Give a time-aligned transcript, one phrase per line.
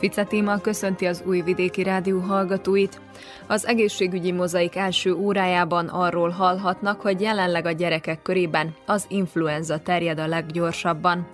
[0.00, 3.00] Fice téma köszönti az Újvidéki Rádió hallgatóit.
[3.46, 10.18] Az egészségügyi mozaik első órájában arról hallhatnak, hogy jelenleg a gyerekek körében az influenza terjed
[10.18, 11.28] a leggyorsabban.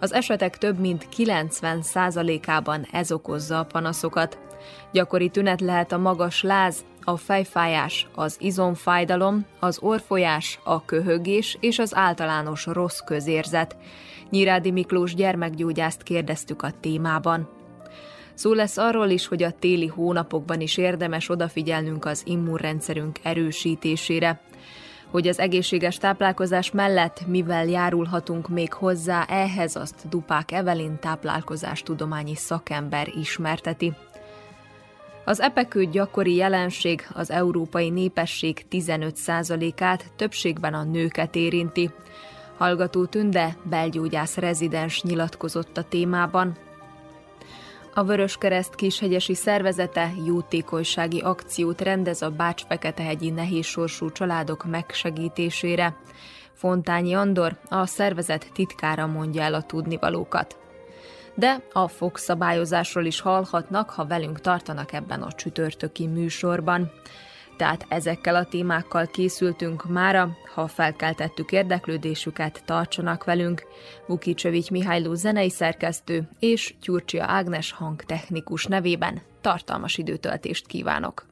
[0.00, 4.38] Az esetek több mint 90%-ában ez okozza a panaszokat.
[4.92, 11.78] Gyakori tünet lehet a magas láz, a fejfájás, az izomfájdalom, az orfolyás, a köhögés és
[11.78, 13.76] az általános rossz közérzet.
[14.30, 17.60] Nyirádi Miklós gyermekgyógyászt kérdeztük a témában.
[18.42, 24.40] Szó lesz arról is, hogy a téli hónapokban is érdemes odafigyelnünk az immunrendszerünk erősítésére.
[25.10, 33.08] Hogy az egészséges táplálkozás mellett mivel járulhatunk még hozzá, ehhez azt Dupák Evelin táplálkozástudományi szakember
[33.20, 33.92] ismerteti.
[35.24, 41.90] Az epekő gyakori jelenség az európai népesség 15%-át, többségben a nőket érinti.
[42.56, 46.56] Hallgató Tünde, belgyógyász rezidens nyilatkozott a témában,
[47.94, 55.96] a Vöröskereszt kishegyesi szervezete jótékonysági akciót rendez a Bács-Feketehegyi nehézsorsú családok megsegítésére.
[56.52, 60.56] Fontányi Andor, a szervezet titkára mondja el a tudnivalókat.
[61.34, 66.92] De a fogszabályozásról is hallhatnak, ha velünk tartanak ebben a csütörtöki műsorban
[67.56, 73.62] tehát ezekkel a témákkal készültünk mára, ha felkeltettük érdeklődésüket, tartsanak velünk.
[74.06, 81.31] Vukicevics Mihályló zenei szerkesztő és Gyurcsia Ágnes hangtechnikus nevében tartalmas időtöltést kívánok!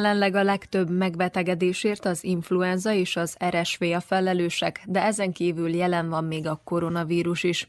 [0.00, 6.08] Jelenleg a legtöbb megbetegedésért az influenza és az RSV a felelősek, de ezen kívül jelen
[6.08, 7.68] van még a koronavírus is.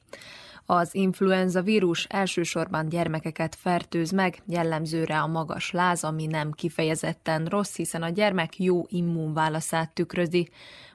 [0.65, 7.75] Az influenza vírus elsősorban gyermekeket fertőz meg, jellemzőre a magas láz, ami nem kifejezetten rossz,
[7.75, 10.49] hiszen a gyermek jó immunválaszát tükrözi,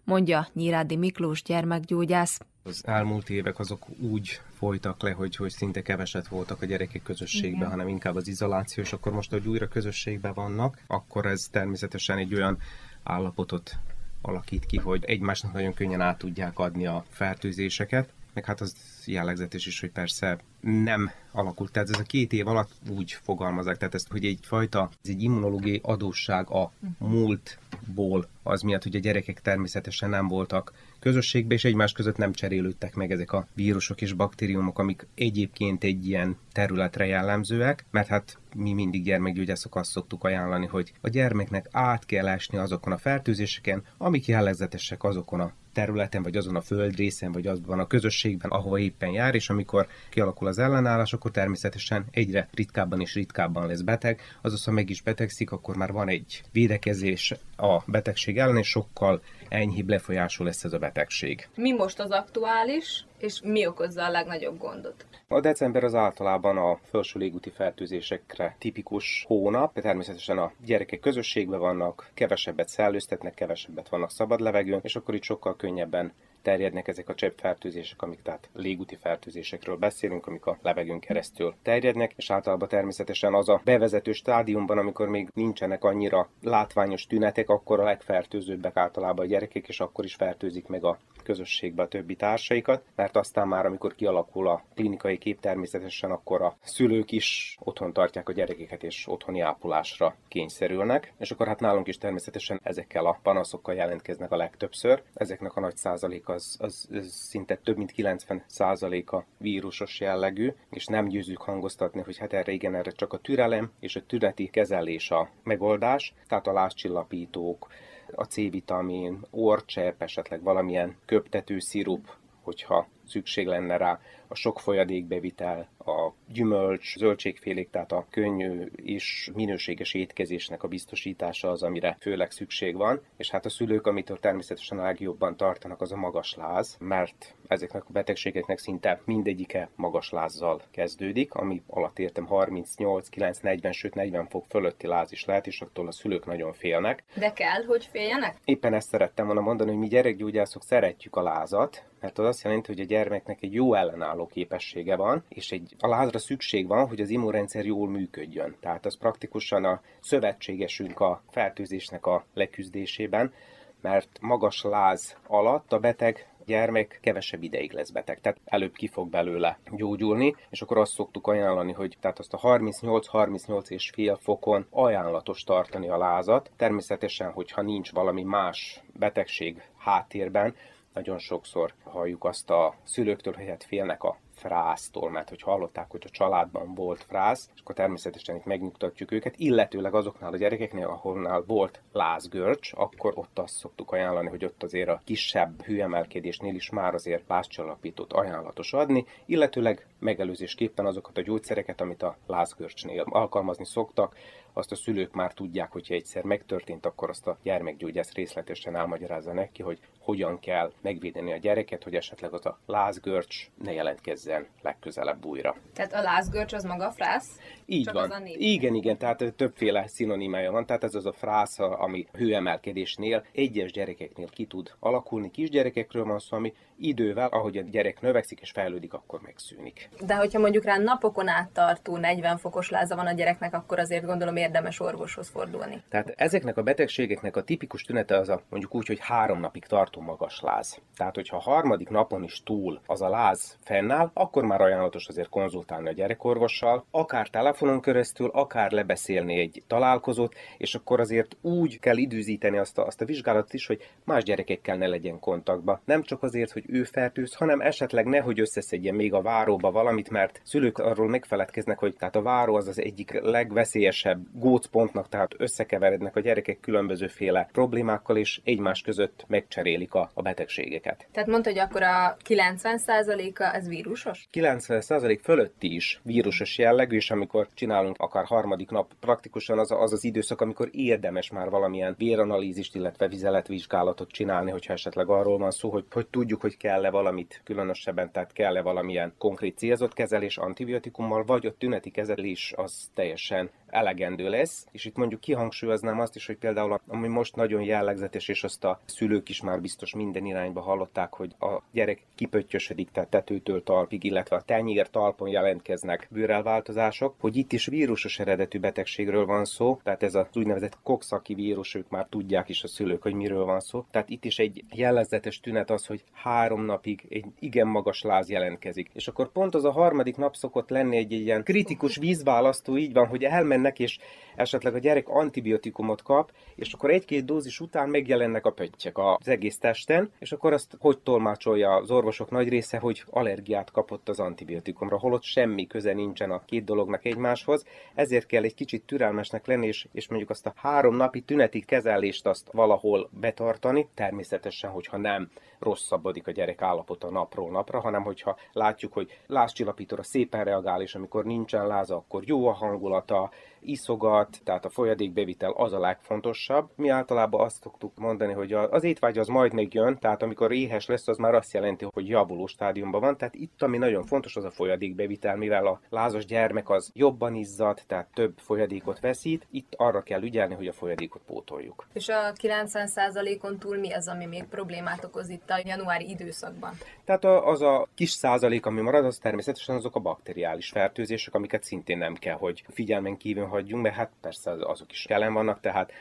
[0.04, 2.40] mondja Nyirádi Miklós gyermekgyógyász.
[2.66, 7.58] Az elmúlt évek azok úgy folytak le, hogy, hogy szinte keveset voltak a gyerekek közösségben,
[7.58, 7.70] Igen.
[7.70, 12.34] hanem inkább az izoláció, és akkor most, hogy újra közösségben vannak, akkor ez természetesen egy
[12.34, 12.58] olyan
[13.02, 13.78] állapotot
[14.22, 19.66] alakít ki, hogy egymásnak nagyon könnyen át tudják adni a fertőzéseket, meg hát az jellegzetes
[19.66, 21.72] is, hogy persze nem alakult.
[21.72, 25.80] Tehát ez a két év alatt úgy fogalmazák, tehát ezt, hogy egyfajta, ez egy immunológiai
[25.82, 32.16] adósság a múltból, az miatt, hogy a gyerekek természetesen nem voltak közösségbe, és egymás között
[32.16, 38.08] nem cserélődtek meg ezek a vírusok és baktériumok, amik egyébként egy ilyen területre jellemzőek, mert
[38.08, 42.98] hát mi mindig gyermekgyógyászok azt szoktuk ajánlani, hogy a gyermeknek át kell esni azokon a
[42.98, 48.78] fertőzéseken, amik jellegzetesek azokon a területen, vagy azon a földrészen, vagy azban a közösségben, ahova
[48.78, 54.20] éppen jár, és amikor kialakul az ellenállás, akkor természetesen egyre ritkábban és ritkábban lesz beteg.
[54.42, 59.22] Azaz, ha meg is betegszik, akkor már van egy védekezés a betegség ellen, és sokkal
[59.48, 61.48] enyhébb lefolyású lesz ez a betegség.
[61.54, 65.06] Mi most az aktuális, és mi okozza a legnagyobb gondot?
[65.28, 69.80] A december az általában a felső légúti fertőzésekre tipikus hónap.
[69.80, 75.56] Természetesen a gyerekek közösségben vannak, kevesebbet szellőztetnek, kevesebbet vannak szabad levegőn, és akkor itt sokkal
[75.56, 76.12] könnyebben
[76.46, 82.30] terjednek ezek a cseppfertőzések, amik tehát légúti fertőzésekről beszélünk, amik a levegőn keresztül terjednek, és
[82.30, 88.76] általában természetesen az a bevezető stádiumban, amikor még nincsenek annyira látványos tünetek, akkor a legfertőzőbbek
[88.76, 93.48] általában a gyerekek, és akkor is fertőzik meg a közösségbe a többi társaikat, mert aztán
[93.48, 98.82] már, amikor kialakul a klinikai kép természetesen, akkor a szülők is otthon tartják a gyerekeket,
[98.82, 104.36] és otthoni ápolásra kényszerülnek, és akkor hát nálunk is természetesen ezekkel a panaszokkal jelentkeznek a
[104.36, 105.02] legtöbbször.
[105.14, 110.86] Ezeknek a nagy százaléka az, az, az szinte több mint 90 százaléka vírusos jellegű, és
[110.86, 115.10] nem győzünk hangoztatni, hogy hát erre igen, erre csak a türelem és a tüneti kezelés
[115.10, 117.70] a megoldás, tehát a lázcsillapítók,
[118.14, 126.12] a C-vitamin, orcsepp, esetleg valamilyen köptető szirup, hogyha szükség lenne rá, a sok folyadékbevitel, a
[126.32, 133.00] gyümölcs, zöldségfélék, tehát a könnyű és minőséges étkezésnek a biztosítása az, amire főleg szükség van,
[133.16, 137.82] és hát a szülők, amitől természetesen a legjobban tartanak, az a magas láz, mert ezeknek
[137.82, 144.26] a betegségeknek szinte mindegyike magas lázzal kezdődik, ami alatt értem 38, 9, 40, sőt 40
[144.28, 147.04] fok fölötti láz is lehet, és attól a szülők nagyon félnek.
[147.14, 148.36] De kell, hogy féljenek?
[148.44, 152.72] Éppen ezt szerettem volna mondani, hogy mi gyerekgyógyászok szeretjük a lázat, mert az azt jelenti,
[152.72, 157.00] hogy a gyermeknek egy jó ellenálló képessége van, és egy, a lázra szükség van, hogy
[157.00, 158.56] az immunrendszer jól működjön.
[158.60, 163.32] Tehát az praktikusan a szövetségesünk a fertőzésnek a leküzdésében,
[163.80, 169.08] mert magas láz alatt a beteg gyermek kevesebb ideig lesz beteg, tehát előbb ki fog
[169.10, 174.66] belőle gyógyulni, és akkor azt szoktuk ajánlani, hogy tehát azt a 38-38 és fél fokon
[174.70, 176.50] ajánlatos tartani a lázat.
[176.56, 180.54] Természetesen, hogyha nincs valami más betegség háttérben,
[180.96, 186.02] nagyon sokszor halljuk azt a szülőktől, hogy hát félnek a fráztól, mert hogy hallották, hogy
[186.06, 191.44] a családban volt frász, és akkor természetesen itt megnyugtatjuk őket, illetőleg azoknál a gyerekeknél, ahol
[191.46, 196.94] volt lázgörcs, akkor ott azt szoktuk ajánlani, hogy ott azért a kisebb hőemelkedésnél is már
[196.94, 204.16] azért lázcsallapítót ajánlatos adni, illetőleg megelőzésképpen azokat a gyógyszereket, amit a lázgörcsnél alkalmazni szoktak,
[204.52, 209.62] azt a szülők már tudják, hogyha egyszer megtörtént, akkor azt a gyermekgyógyász részletesen elmagyarázza neki,
[209.62, 215.56] hogy hogyan kell megvédeni a gyereket, hogy esetleg az a lázgörcs ne jelentkezzen legközelebb újra.
[215.74, 217.38] Tehát a lázgörcs az maga a frász?
[217.66, 218.22] Így Csak van.
[218.26, 220.66] Igen, igen, tehát többféle szinonimája van.
[220.66, 225.30] Tehát ez az a frász, ami hőemelkedésnél egyes gyerekeknél ki tud alakulni.
[225.30, 229.88] Kisgyerekekről van szó, ami idővel, ahogy a gyerek növekszik és fejlődik, akkor megszűnik.
[230.06, 234.04] De hogyha mondjuk rá napokon át tartó 40 fokos láza van a gyereknek, akkor azért
[234.04, 235.82] gondolom érdemes orvoshoz fordulni.
[235.88, 239.95] Tehát ezeknek a betegségeknek a tipikus tünete az a mondjuk úgy, hogy három napig tartó
[240.00, 240.80] magas láz.
[240.96, 245.28] Tehát, hogyha a harmadik napon is túl az a láz fennáll, akkor már ajánlatos azért
[245.28, 251.96] konzultálni a gyerekorvossal, akár telefonon keresztül, akár lebeszélni egy találkozót, és akkor azért úgy kell
[251.96, 255.80] időzíteni azt a, azt a vizsgálatot is, hogy más gyerekekkel ne legyen kontaktba.
[255.84, 260.40] Nem csak azért, hogy ő fertőz, hanem esetleg nehogy összeszedjen még a váróba valamit, mert
[260.44, 266.20] szülők arról megfeledkeznek, hogy tehát a váró az az egyik legveszélyesebb gócpontnak, tehát összekeverednek a
[266.20, 271.06] gyerekek különbözőféle problémákkal, és egymás között megcserélik a, a betegségeket.
[271.12, 274.28] Tehát mondta, hogy akkor a 90%-a ez vírusos?
[274.32, 280.04] 90% fölötti is vírusos jellegű, és amikor csinálunk akár harmadik nap, praktikusan az az, az
[280.04, 285.84] időszak, amikor érdemes már valamilyen véranalízist, illetve vizeletvizsgálatot csinálni, hogyha esetleg arról van szó, hogy,
[285.90, 291.54] hogy tudjuk, hogy kell-e valamit különösebben, tehát kell-e valamilyen konkrét célzott kezelés antibiotikummal, vagy a
[291.58, 297.08] tüneti kezelés az teljesen elegendő lesz, és itt mondjuk kihangsúlyoznám azt is, hogy például ami
[297.08, 301.62] most nagyon jellegzetes, és azt a szülők is már biztos minden irányba hallották, hogy a
[301.72, 308.18] gyerek kipöttyösödik, tehát tetőtől talpig, illetve a tenyér talpon jelentkeznek bőrelváltozások, hogy itt is vírusos
[308.18, 312.68] eredetű betegségről van szó, tehát ez az úgynevezett kokszaki vírus, ők már tudják is a
[312.68, 313.84] szülők, hogy miről van szó.
[313.90, 318.90] Tehát itt is egy jellegzetes tünet az, hogy három napig egy igen magas láz jelentkezik.
[318.92, 323.06] És akkor pont az a harmadik nap szokott lenni egy, ilyen kritikus vízválasztó, így van,
[323.06, 323.24] hogy
[323.66, 323.98] elmennek és
[324.34, 329.58] esetleg a gyerek antibiotikumot kap, és akkor egy-két dózis után megjelennek a pöttyek az egész
[329.58, 334.98] testen, és akkor azt hogy tolmácsolja az orvosok nagy része, hogy allergiát kapott az antibiotikumra,
[334.98, 339.86] holott semmi köze nincsen a két dolognak egymáshoz, ezért kell egy kicsit türelmesnek lenni, és,
[339.92, 346.26] és mondjuk azt a három napi tüneti kezelést azt valahol betartani, természetesen, hogyha nem rosszabbodik
[346.26, 351.66] a gyerek állapota napról napra, hanem hogyha látjuk, hogy lázcsillapítóra szépen reagál, és amikor nincsen
[351.66, 353.30] láza, akkor jó a hangulata,
[353.66, 356.70] iszogat, tehát a folyadékbevitel az a legfontosabb.
[356.74, 360.86] Mi általában azt szoktuk mondani, hogy az étvágy az majd még jön, tehát amikor éhes
[360.86, 363.16] lesz, az már azt jelenti, hogy javuló stádiumban van.
[363.16, 367.80] Tehát itt, ami nagyon fontos, az a folyadékbevitel, mivel a lázas gyermek az jobban izzad,
[367.86, 371.86] tehát több folyadékot veszít, itt arra kell ügyelni, hogy a folyadékot pótoljuk.
[371.92, 376.72] És a 90%-on túl mi az, ami még problémát okoz itt a januári időszakban?
[377.04, 381.98] Tehát az a kis százalék, ami marad, az természetesen azok a bakteriális fertőzések, amiket szintén
[381.98, 385.92] nem kell, hogy figyelmen kívül hagyjunk, mert hát persze azok is jelen vannak, tehát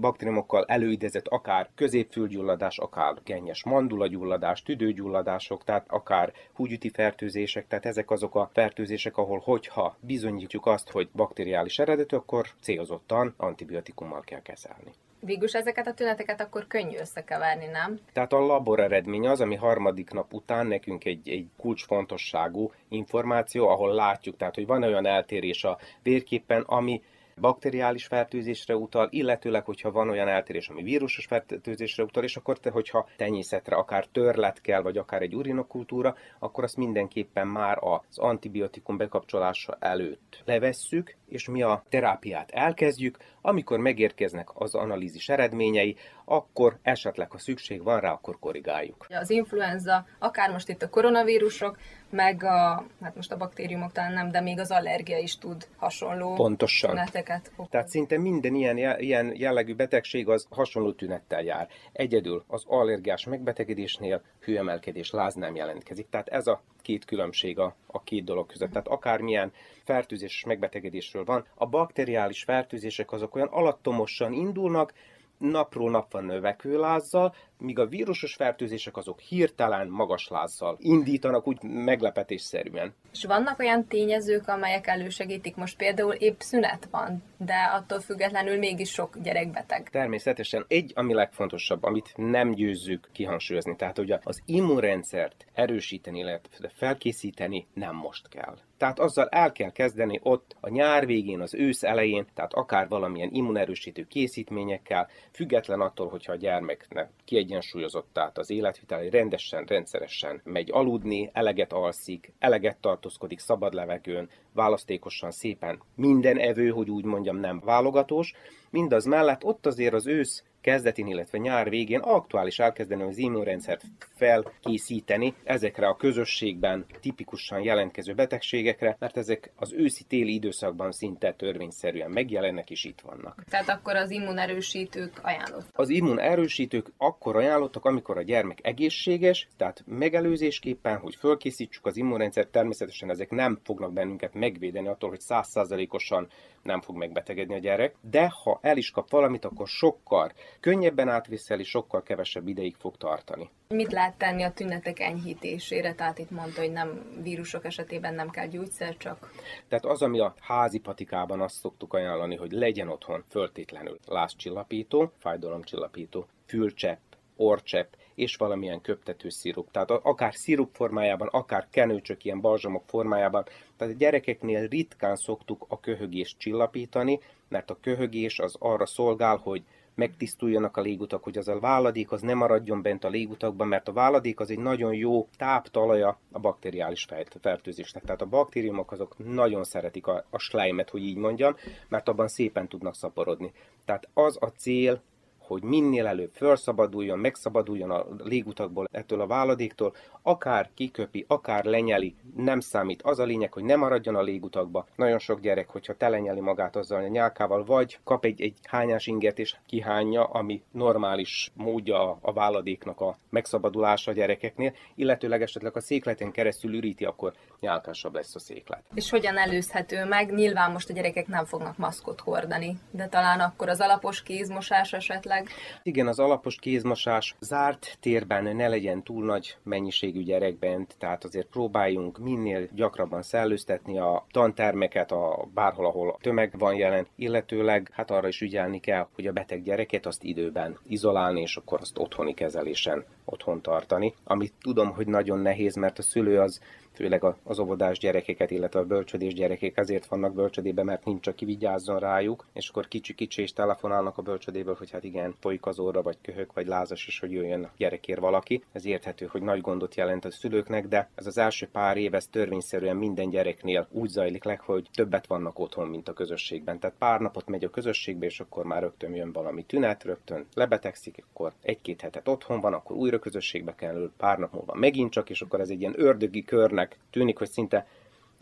[0.00, 8.34] baktériumokkal előidezett akár középfülgyulladás, akár gennyes mandulagyulladás, tüdőgyulladások, tehát akár húgyüti fertőzések, tehát ezek azok
[8.34, 14.92] a fertőzések, ahol hogyha bizonyítjuk azt, hogy bakteriális eredetű, akkor célzottan antibiotikummal kell kezelni.
[15.20, 17.98] Végülis ezeket a tüneteket akkor könnyű összekeverni, nem?
[18.12, 23.94] Tehát a labor eredmény az, ami harmadik nap után nekünk egy, egy kulcsfontosságú információ, ahol
[23.94, 27.02] látjuk, tehát hogy van olyan eltérés a vérképpen, ami
[27.40, 32.70] bakteriális fertőzésre utal, illetőleg, hogyha van olyan eltérés, ami vírusos fertőzésre utal, és akkor te,
[32.70, 38.96] hogyha tenyészetre akár törlet kell, vagy akár egy urinokultúra, akkor azt mindenképpen már az antibiotikum
[38.96, 47.30] bekapcsolása előtt levesszük, és mi a terápiát elkezdjük, amikor megérkeznek az analízis eredményei, akkor esetleg,
[47.30, 49.06] ha szükség van rá, akkor korrigáljuk.
[49.08, 51.78] Az influenza, akár most itt a koronavírusok,
[52.10, 56.34] meg a, hát most a baktériumok talán nem, de még az allergia is tud hasonló
[56.34, 56.90] Pontosan.
[56.90, 57.70] tüneteket okozni.
[57.70, 61.68] Tehát szinte minden ilyen, ilyen jellegű betegség az hasonló tünettel jár.
[61.92, 66.08] Egyedül az allergiás megbetegedésnél hőemelkedés, láz nem jelentkezik.
[66.08, 68.70] Tehát ez a két különbség a, a két dolog között.
[68.70, 69.52] Tehát akármilyen
[69.84, 74.92] fertőzés megbetegedésről van, a bakteriális fertőzések azok olyan alattomosan indulnak,
[75.40, 81.62] napról nap van növekvő lázzal, míg a vírusos fertőzések azok hirtelen magas lázzal indítanak úgy
[81.62, 82.94] meglepetésszerűen.
[83.12, 88.90] És vannak olyan tényezők, amelyek elősegítik, most például épp szünet van, de attól függetlenül mégis
[88.90, 89.88] sok gyerek beteg.
[89.90, 97.66] Természetesen egy, ami legfontosabb, amit nem győzzük kihangsúlyozni, tehát hogy az immunrendszert erősíteni, illetve felkészíteni
[97.74, 98.56] nem most kell.
[98.80, 103.30] Tehát azzal el kell kezdeni ott a nyár végén, az ősz elején, tehát akár valamilyen
[103.32, 111.30] immunerősítő készítményekkel, független attól, hogyha a gyermeknek kiegyensúlyozott, tehát az életvitel rendesen, rendszeresen megy aludni,
[111.32, 118.34] eleget alszik, eleget tartózkodik szabad levegőn, választékosan szépen minden evő, hogy úgy mondjam, nem válogatós,
[118.70, 123.82] mindaz mellett ott azért az ősz kezdetén, illetve nyár végén aktuális elkezdeni az immunrendszert
[124.16, 132.70] felkészíteni ezekre a közösségben tipikusan jelentkező betegségekre, mert ezek az őszi-téli időszakban szinte törvényszerűen megjelennek
[132.70, 133.44] és itt vannak.
[133.50, 135.70] Tehát akkor az immunerősítők ajánlottak.
[135.72, 143.10] Az immunerősítők akkor ajánlottak, amikor a gyermek egészséges, tehát megelőzésképpen, hogy fölkészítsük az immunrendszert, természetesen
[143.10, 146.28] ezek nem fognak bennünket megvédeni attól, hogy százszázalékosan
[146.62, 151.64] nem fog megbetegedni a gyerek, de ha el is kap valamit, akkor sokkal könnyebben átviszeli,
[151.64, 153.50] sokkal kevesebb ideig fog tartani.
[153.68, 155.94] Mit lehet tenni a tünetek enyhítésére?
[155.94, 159.32] Tehát itt mondta, hogy nem vírusok esetében nem kell gyógyszer, csak...
[159.68, 166.26] Tehát az, ami a házi patikában azt szoktuk ajánlani, hogy legyen otthon föltétlenül lázcsillapító, fájdalomcsillapító,
[166.46, 167.00] fülcsepp,
[167.36, 169.70] orcsepp, és valamilyen köptető szirup.
[169.70, 173.44] Tehát akár szirup formájában, akár kenőcsök, ilyen balzsamok formájában.
[173.76, 179.62] Tehát a gyerekeknél ritkán szoktuk a köhögést csillapítani, mert a köhögés az arra szolgál, hogy
[180.00, 183.92] megtisztuljanak a légutak, hogy az a váladék az nem maradjon bent a légutakban, mert a
[183.92, 187.06] váladék az egy nagyon jó táptalaja a bakteriális
[187.40, 188.02] fertőzésnek.
[188.02, 191.56] Tehát a baktériumok azok nagyon szeretik a, a sleimet, hogy így mondjam,
[191.88, 193.52] mert abban szépen tudnak szaporodni.
[193.84, 195.02] Tehát az a cél,
[195.50, 202.60] hogy minél előbb felszabaduljon, megszabaduljon a légutakból ettől a váladéktól, akár kiköpi, akár lenyeli, nem
[202.60, 203.02] számít.
[203.02, 204.86] Az a lényeg, hogy ne maradjon a légutakba.
[204.96, 209.38] Nagyon sok gyerek, hogyha telenyeli magát azzal a nyálkával, vagy kap egy, egy hányás inget
[209.38, 216.30] és kihányja, ami normális módja a váladéknak a megszabadulása a gyerekeknél, illetőleg esetleg a székleten
[216.30, 218.82] keresztül üríti, akkor nyálkásabb lesz a széklet.
[218.94, 220.34] És hogyan előzhető meg?
[220.34, 225.39] Nyilván most a gyerekek nem fognak maszkot hordani, de talán akkor az alapos kézmosás esetleg?
[225.82, 231.46] Igen, az alapos kézmosás zárt térben ne legyen túl nagy mennyiségű gyerek bent, tehát azért
[231.46, 238.10] próbáljunk minél gyakrabban szellőztetni a tantermeket, a bárhol, ahol a tömeg van jelen, illetőleg hát
[238.10, 242.34] arra is ügyelni kell, hogy a beteg gyereket azt időben izolálni, és akkor azt otthoni
[242.34, 246.60] kezelésen otthon tartani, amit tudom, hogy nagyon nehéz, mert a szülő az
[247.00, 251.98] főleg az óvodás gyerekeket, illetve a bölcsödés gyerekek azért vannak bölcsödébe, mert nincs, aki vigyázzon
[251.98, 256.16] rájuk, és akkor kicsi-kicsi és telefonálnak a bölcsödéből, hogy hát igen, folyik az óra, vagy
[256.22, 258.64] köhök, vagy lázas is, hogy jöjjön a gyerekért valaki.
[258.72, 262.26] Ez érthető, hogy nagy gondot jelent a szülőknek, de ez az első pár év, ez
[262.26, 266.78] törvényszerűen minden gyereknél úgy zajlik le, hogy többet vannak otthon, mint a közösségben.
[266.78, 271.24] Tehát pár napot megy a közösségbe, és akkor már rögtön jön valami tünet, rögtön lebetegszik,
[271.30, 275.42] akkor egy-két hetet otthon van, akkor újra közösségbe kerül, pár nap múlva megint csak, és
[275.42, 277.86] akkor ez egy ilyen ördögi körnek tűnik, hogy szinte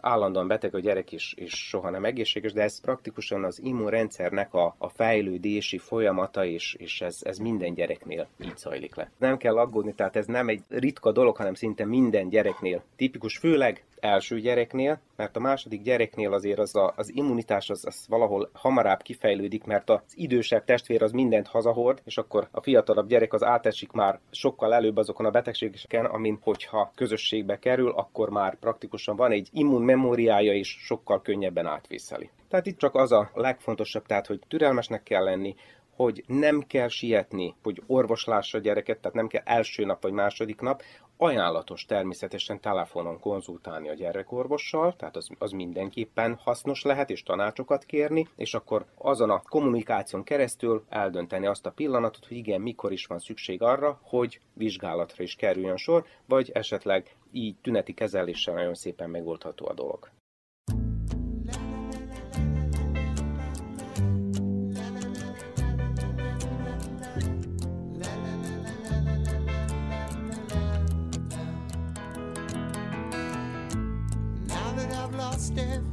[0.01, 4.75] állandóan beteg a gyerek is, és soha nem egészséges, de ez praktikusan az immunrendszernek a,
[4.79, 9.11] a fejlődési folyamata, és, és ez, ez minden gyereknél így zajlik le.
[9.19, 13.85] Nem kell aggódni, tehát ez nem egy ritka dolog, hanem szinte minden gyereknél tipikus, főleg
[14.01, 19.03] első gyereknél, mert a második gyereknél azért az, a, az immunitás az, az valahol hamarabb
[19.03, 23.93] kifejlődik, mert az idősebb testvér az mindent hazahord, és akkor a fiatalabb gyerek az átesik
[23.93, 29.49] már sokkal előbb azokon a betegségeken, amin hogyha közösségbe kerül, akkor már praktikusan van egy
[29.53, 32.31] immunmemóriája, és sokkal könnyebben átvészeli.
[32.49, 35.55] Tehát itt csak az a legfontosabb, tehát hogy türelmesnek kell lenni,
[35.99, 40.61] hogy nem kell sietni, hogy orvoslássa a gyereket, tehát nem kell első nap vagy második
[40.61, 40.83] nap,
[41.17, 48.29] ajánlatos természetesen telefonon konzultálni a gyerekorvossal, tehát az, az mindenképpen hasznos lehet, és tanácsokat kérni,
[48.37, 53.19] és akkor azon a kommunikáción keresztül eldönteni azt a pillanatot, hogy igen, mikor is van
[53.19, 59.69] szükség arra, hogy vizsgálatra is kerüljön sor, vagy esetleg így tüneti kezeléssel nagyon szépen megoldható
[59.69, 60.18] a dolog.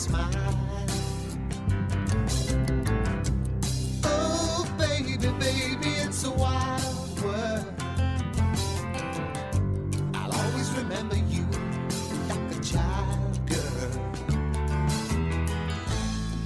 [0.00, 0.30] Smile.
[4.04, 7.66] Oh, baby, baby, it's a wild world.
[10.14, 11.44] I'll always remember you
[12.30, 13.90] like a child girl.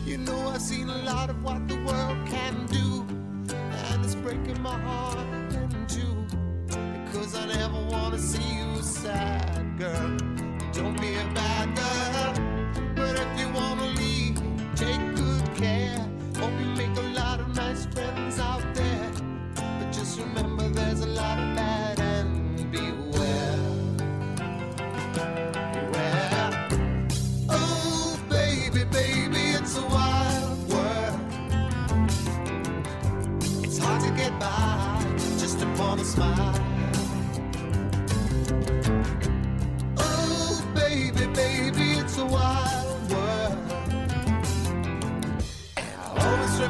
[0.04, 3.06] You know, I've seen a lot of what the world can do,
[3.54, 6.26] and it's breaking my heart in two.
[7.04, 10.16] Because I never want to see you sad, girl.
[10.72, 11.33] Don't be a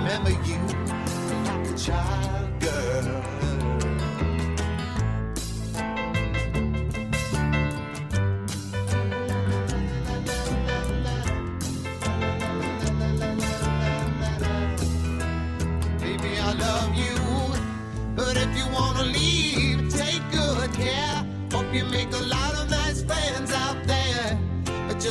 [0.04, 0.58] remember you.
[1.44, 2.23] Like a child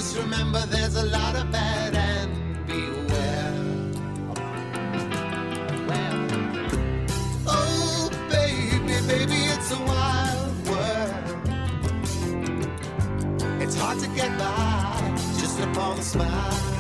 [0.04, 3.54] Just remember there's a lot of bad and beware.
[7.48, 11.24] Oh, baby, baby, it's a wild world.
[13.62, 16.73] It's hard to get by just upon a smile.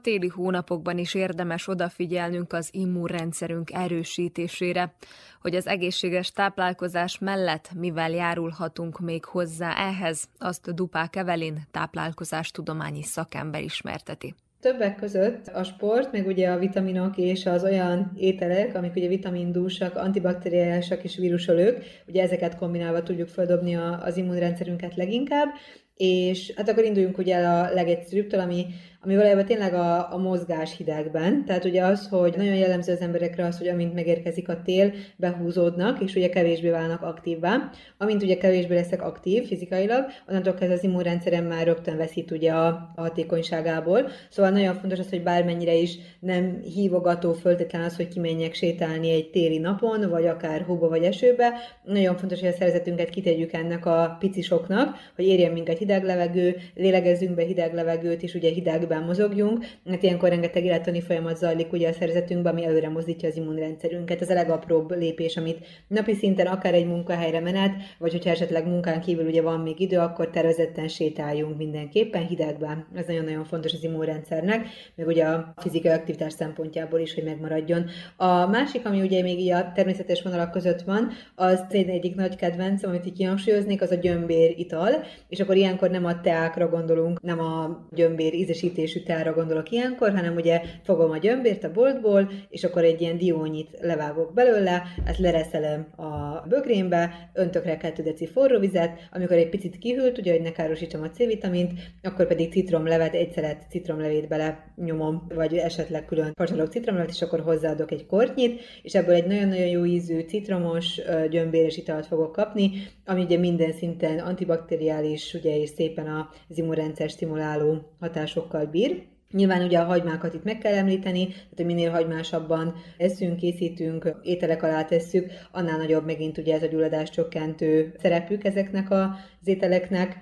[0.00, 4.94] Téli hónapokban is érdemes odafigyelnünk az immunrendszerünk erősítésére,
[5.40, 13.62] hogy az egészséges táplálkozás mellett mivel járulhatunk még hozzá ehhez, azt Dupák Evelin táplálkozástudományi szakember
[13.62, 14.34] ismerteti.
[14.60, 19.96] Többek között a sport, meg ugye a vitaminok és az olyan ételek, amik ugye vitamindúsak,
[19.96, 25.48] antibakteriálisak és vírusolők, ugye ezeket kombinálva tudjuk feldobni az immunrendszerünket leginkább,
[25.96, 28.66] és hát akkor induljunk ugye el a legegyszerűbbtől, ami
[29.04, 31.44] ami valójában tényleg a, a mozgás hidegben.
[31.44, 36.00] Tehát ugye az, hogy nagyon jellemző az emberekre az, hogy amint megérkezik a tél, behúzódnak,
[36.00, 37.70] és ugye kevésbé válnak aktívvá.
[37.98, 42.66] Amint ugye kevésbé leszek aktív fizikailag, onnantól kezdve az immunrendszerem már rögtön veszít ugye a,
[42.66, 44.08] a hatékonyságából.
[44.30, 49.30] Szóval nagyon fontos az, hogy bármennyire is nem hívogató föltétlen az, hogy kimenjek sétálni egy
[49.30, 51.52] téli napon, vagy akár hóba vagy esőbe.
[51.84, 57.34] Nagyon fontos, hogy a szervezetünket kitegyük ennek a picisoknak, hogy érjen minket hideg levegő, lélegezzünk
[57.34, 61.88] be hideg levegőt, és ugye hideg légben mozogjunk, mert ilyenkor rengeteg élettani folyamat zajlik ugye
[61.88, 64.20] a szervezetünkben, ami előre mozdítja az immunrendszerünket.
[64.20, 69.00] Ez a legapróbb lépés, amit napi szinten akár egy munkahelyre menet, vagy hogyha esetleg munkán
[69.00, 72.86] kívül ugye van még idő, akkor tervezetten sétáljunk mindenképpen hidegben.
[72.94, 77.84] Ez nagyon-nagyon fontos az immunrendszernek, meg ugye a fizikai aktivitás szempontjából is, hogy megmaradjon.
[78.16, 82.36] A másik, ami ugye még így a természetes vonalak között van, az én egyik nagy
[82.36, 84.90] kedvencem, amit így kihangsúlyoznék, az a gyömbér ital,
[85.28, 90.10] és akkor ilyenkor nem a teákra gondolunk, nem a gyömbér ízesítés sütésű teára gondolok ilyenkor,
[90.10, 95.18] hanem ugye fogom a gyömbért a boltból, és akkor egy ilyen diónyit levágok belőle, ezt
[95.18, 100.42] lereszelem a bögrénbe, öntök rá 2 deci forró vizet, amikor egy picit kihűlt, ugye, hogy
[100.42, 106.32] ne károsítsam a C-vitamint, akkor pedig citromlevet, egy szelet citromlevét bele nyomom, vagy esetleg külön
[106.34, 111.76] facsalok citromlevet, és akkor hozzáadok egy kortnyit, és ebből egy nagyon-nagyon jó ízű citromos gyömbéres
[111.76, 112.70] italt fogok kapni,
[113.04, 116.06] ami ugye minden szinten antibakteriális, ugye, és szépen
[116.48, 119.02] az immunrendszer stimuláló hatásokkal bír.
[119.32, 124.62] Nyilván ugye a hagymákat itt meg kell említeni, tehát hogy minél hagymásabban eszünk, készítünk, ételek
[124.62, 129.08] alá tesszük, annál nagyobb megint ugye ez a gyulladás csökkentő szerepük ezeknek az
[129.44, 130.16] ételeknek.